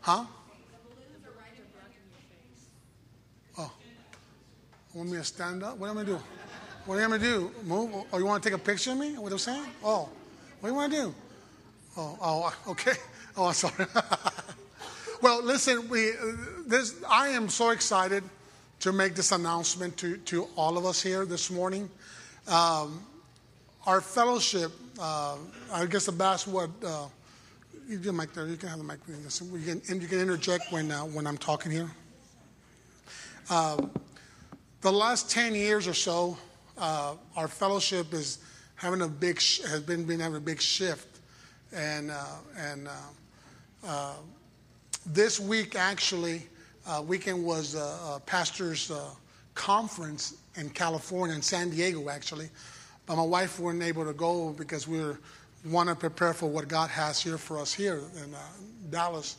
[0.00, 0.24] Huh?
[3.58, 3.72] Oh.
[4.94, 5.76] Want me to stand up?
[5.78, 6.22] What am I going to do?
[6.84, 7.52] What am I going to do?
[7.64, 8.04] Move?
[8.12, 9.18] Oh, you want to take a picture of me?
[9.18, 9.66] What I'm saying?
[9.82, 10.08] Oh,
[10.60, 11.14] what do you want to do?
[11.96, 12.92] Oh, oh, okay.
[13.36, 13.86] Oh, sorry.
[15.22, 16.12] well, listen, we,
[16.66, 18.24] this, I am so excited
[18.80, 21.90] to make this announcement to, to all of us here this morning.
[22.48, 23.04] Um,
[23.86, 25.36] our fellowship, uh,
[25.70, 27.08] I guess the best what uh,
[27.86, 28.46] you do mic there.
[28.46, 28.98] You can have the mic.
[29.06, 31.90] You can, and you can interject when uh, when I'm talking here.
[33.50, 33.90] Um,
[34.80, 36.36] the last ten years or so,
[36.78, 38.38] uh, our fellowship is
[38.74, 41.20] having a big has been been having a big shift,
[41.72, 42.24] and uh,
[42.58, 42.88] and
[43.86, 44.14] uh,
[45.06, 46.42] this week actually
[46.86, 49.10] uh, weekend was a, a pastor's uh,
[49.54, 52.48] conference in California, in San Diego, actually.
[53.06, 55.18] But my wife weren't able to go because we were
[55.64, 58.38] want to prepare for what God has here for us here in uh,
[58.90, 59.36] Dallas.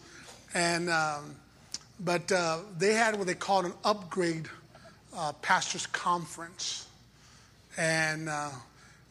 [0.53, 1.35] And um,
[1.99, 4.47] but uh, they had what they called an upgrade
[5.15, 6.87] uh, pastors conference,
[7.77, 8.51] and uh,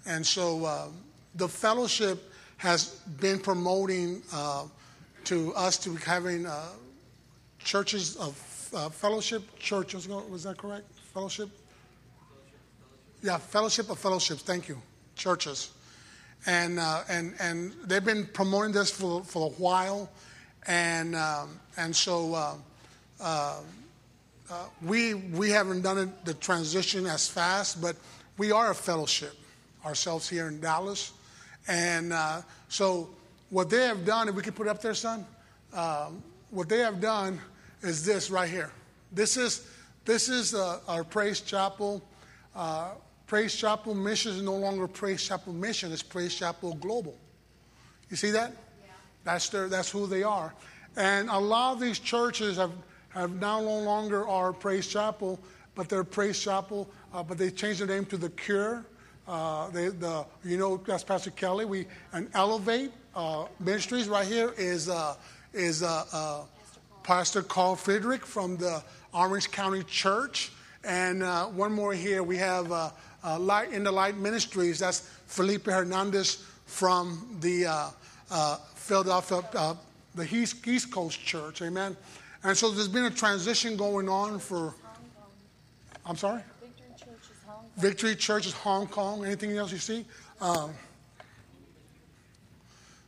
[0.07, 0.89] and so uh,
[1.35, 4.23] the fellowship has been promoting
[5.27, 6.47] to us to be having
[7.59, 10.09] churches of uh, fellowship churches.
[10.09, 10.87] Was that correct?
[11.13, 11.49] Fellowship?
[13.23, 14.43] Yeah, fellowship of fellowships.
[14.43, 14.81] Thank you.
[15.17, 15.71] Churches.
[16.47, 20.11] And, uh, and, and they've been promoting this for, for a while.
[20.67, 22.55] And, um, and so uh,
[23.21, 23.61] uh,
[24.51, 27.97] uh we, we haven't done it, the transition as fast, but
[28.37, 29.35] we are a fellowship
[29.85, 31.13] ourselves here in Dallas.
[31.67, 33.11] And uh, so
[33.51, 35.25] what they have done, if we can put it up there, son,
[35.73, 37.41] um, what they have done
[37.83, 38.71] is this right here.
[39.13, 39.69] This is,
[40.05, 42.03] this is uh, our Praise Chapel.
[42.55, 42.91] Uh,
[43.27, 47.17] Praise Chapel mission is no longer Praise Chapel mission, it's Praise Chapel Global.
[48.11, 48.51] You see that?
[48.51, 48.93] Yeah.
[49.25, 50.55] That's, their, that's who they are.
[50.97, 52.73] And a lot of these churches have,
[53.11, 55.39] have now no longer are Praise Chapel,
[55.75, 58.85] but they're Praise Chapel, uh, but they changed their name to The Cure.
[59.29, 61.65] Uh, they, the, you know, that's Pastor Kelly.
[61.65, 65.17] We and Elevate uh, Ministries right here is uh,
[65.53, 66.43] is uh, uh,
[67.03, 70.53] Pastor Carl Friedrich from the Orange County Church.
[70.85, 72.91] And uh, one more here, we have uh,
[73.25, 74.79] uh, Light in the Light Ministries.
[74.79, 77.91] That's Felipe Hernandez from the uh,
[78.31, 79.75] uh, Philadelphia, uh,
[80.15, 81.63] the East, East Coast Church.
[81.63, 81.97] Amen.
[82.45, 84.75] And so there's been a transition going on for.
[86.05, 86.43] I'm sorry?
[86.61, 87.71] Victory Church is Hong Kong.
[87.79, 89.25] Victory Church is Hong Kong.
[89.25, 90.05] Anything else you see?
[90.41, 90.71] Um,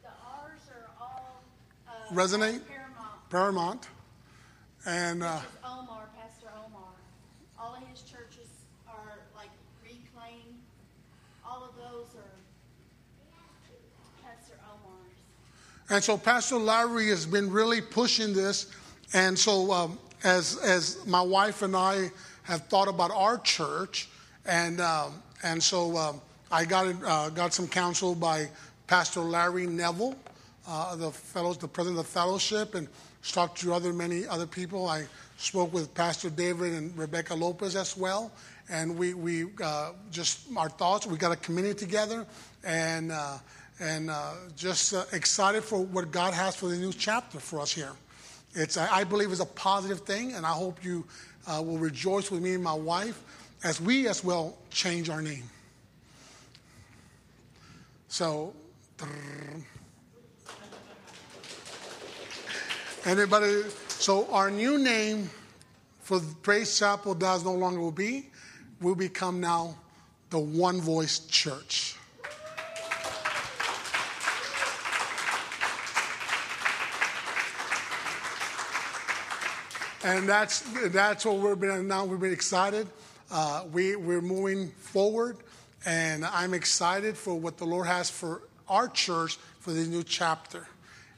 [0.03, 1.43] the R's are all.
[2.13, 2.61] Resonate?
[2.67, 3.31] Paramount.
[3.31, 3.89] Paramount.
[4.87, 6.89] And uh, Omar, Pastor Omar.
[7.59, 8.49] All of his churches
[8.89, 9.51] are like
[9.83, 10.59] reclaim.
[11.47, 12.35] All of those are
[14.23, 15.91] Pastor Omar's.
[15.91, 18.71] And so Pastor Larry has been really pushing this.
[19.13, 22.11] And so um, as as my wife and I
[22.43, 24.09] have thought about our church,
[24.47, 28.49] and um, and so um, I got uh, got some counsel by
[28.87, 30.17] Pastor Larry Neville,
[30.69, 32.87] uh, the fellows, the president of the fellowship, and
[33.33, 34.87] talked to other many other people.
[34.87, 35.07] I
[35.39, 38.31] spoke with Pastor David and Rebecca Lopez as well,
[38.69, 41.07] and we we uh, just our thoughts.
[41.07, 42.27] We got a committee together,
[42.65, 43.39] and uh,
[43.81, 47.73] and uh, just uh, excited for what God has for the new chapter for us
[47.73, 47.93] here.
[48.55, 51.05] It's I believe it's a positive thing, and I hope you
[51.47, 53.23] uh, will rejoice with me and my wife
[53.65, 55.45] as we as well change our name.
[58.09, 58.53] So.
[63.09, 63.63] Anybody?
[63.89, 65.31] So our new name
[66.03, 68.29] for Praise Chapel does no longer will be.
[68.83, 69.77] Will become now
[70.29, 71.97] the One Voice Church.
[80.05, 82.05] And that's that's what we've been now.
[82.05, 82.89] We've been excited.
[83.31, 85.39] Uh, we we're moving forward,
[85.87, 90.69] and I'm excited for what the Lord has for our church for the new chapter.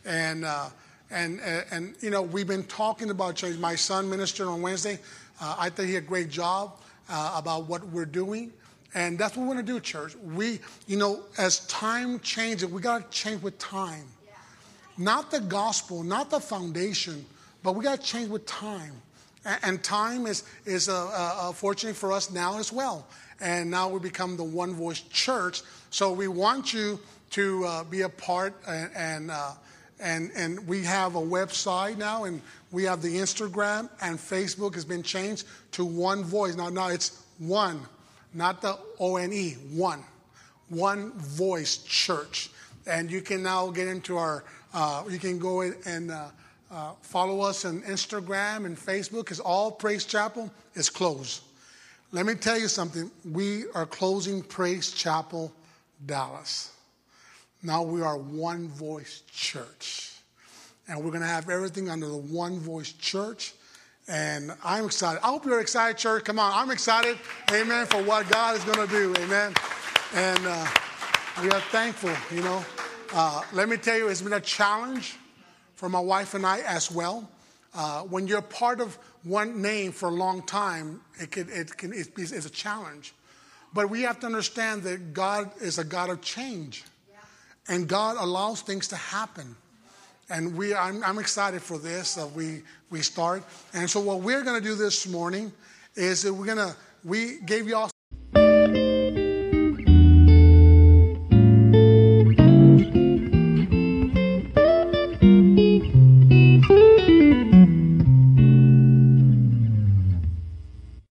[0.04, 0.68] And uh,
[1.10, 3.58] and, and, and, you know, we've been talking about change.
[3.58, 4.98] My son ministered on Wednesday.
[5.40, 8.52] Uh, I think he did a great job uh, about what we're doing.
[8.94, 10.16] And that's what we want to do, church.
[10.16, 14.04] We, you know, as time changes, we got to change with time.
[14.26, 14.32] Yeah.
[14.98, 17.24] Not the gospel, not the foundation,
[17.62, 18.92] but we got to change with time.
[19.44, 23.06] And, and time is, is a, a, a fortunate for us now as well.
[23.40, 25.62] And now we become the one voice church.
[25.90, 27.00] So we want you
[27.30, 29.52] to uh, be a part and, and uh,
[30.00, 32.40] and, and we have a website now, and
[32.70, 36.56] we have the Instagram and Facebook has been changed to One Voice.
[36.56, 37.80] Now, now it's one,
[38.34, 40.04] not the O N E, one.
[40.68, 42.50] One Voice Church.
[42.86, 46.28] And you can now get into our, uh, you can go and uh,
[46.70, 51.42] uh, follow us on Instagram and Facebook because all Praise Chapel is closed.
[52.12, 53.10] Let me tell you something.
[53.24, 55.52] We are closing Praise Chapel
[56.06, 56.70] Dallas.
[57.62, 60.12] Now we are one voice church.
[60.88, 63.52] And we're going to have everything under the one voice church.
[64.08, 65.20] And I'm excited.
[65.22, 66.24] I hope you're excited, church.
[66.24, 67.18] Come on, I'm excited.
[67.52, 67.86] Amen.
[67.86, 69.14] For what God is going to do.
[69.22, 69.52] Amen.
[70.14, 70.66] And uh,
[71.42, 72.64] we are thankful, you know.
[73.12, 75.16] Uh, let me tell you, it's been a challenge
[75.74, 77.30] for my wife and I as well.
[77.74, 81.92] Uh, when you're part of one name for a long time, it can, it can,
[81.92, 83.14] it's, it's a challenge.
[83.72, 86.84] But we have to understand that God is a God of change.
[87.70, 89.54] And God allows things to happen.
[90.28, 92.18] And we, I'm, I'm excited for this.
[92.18, 93.44] Uh, we, we start.
[93.72, 95.52] And so, what we're going to do this morning
[95.94, 97.90] is that we're going to, we gave you all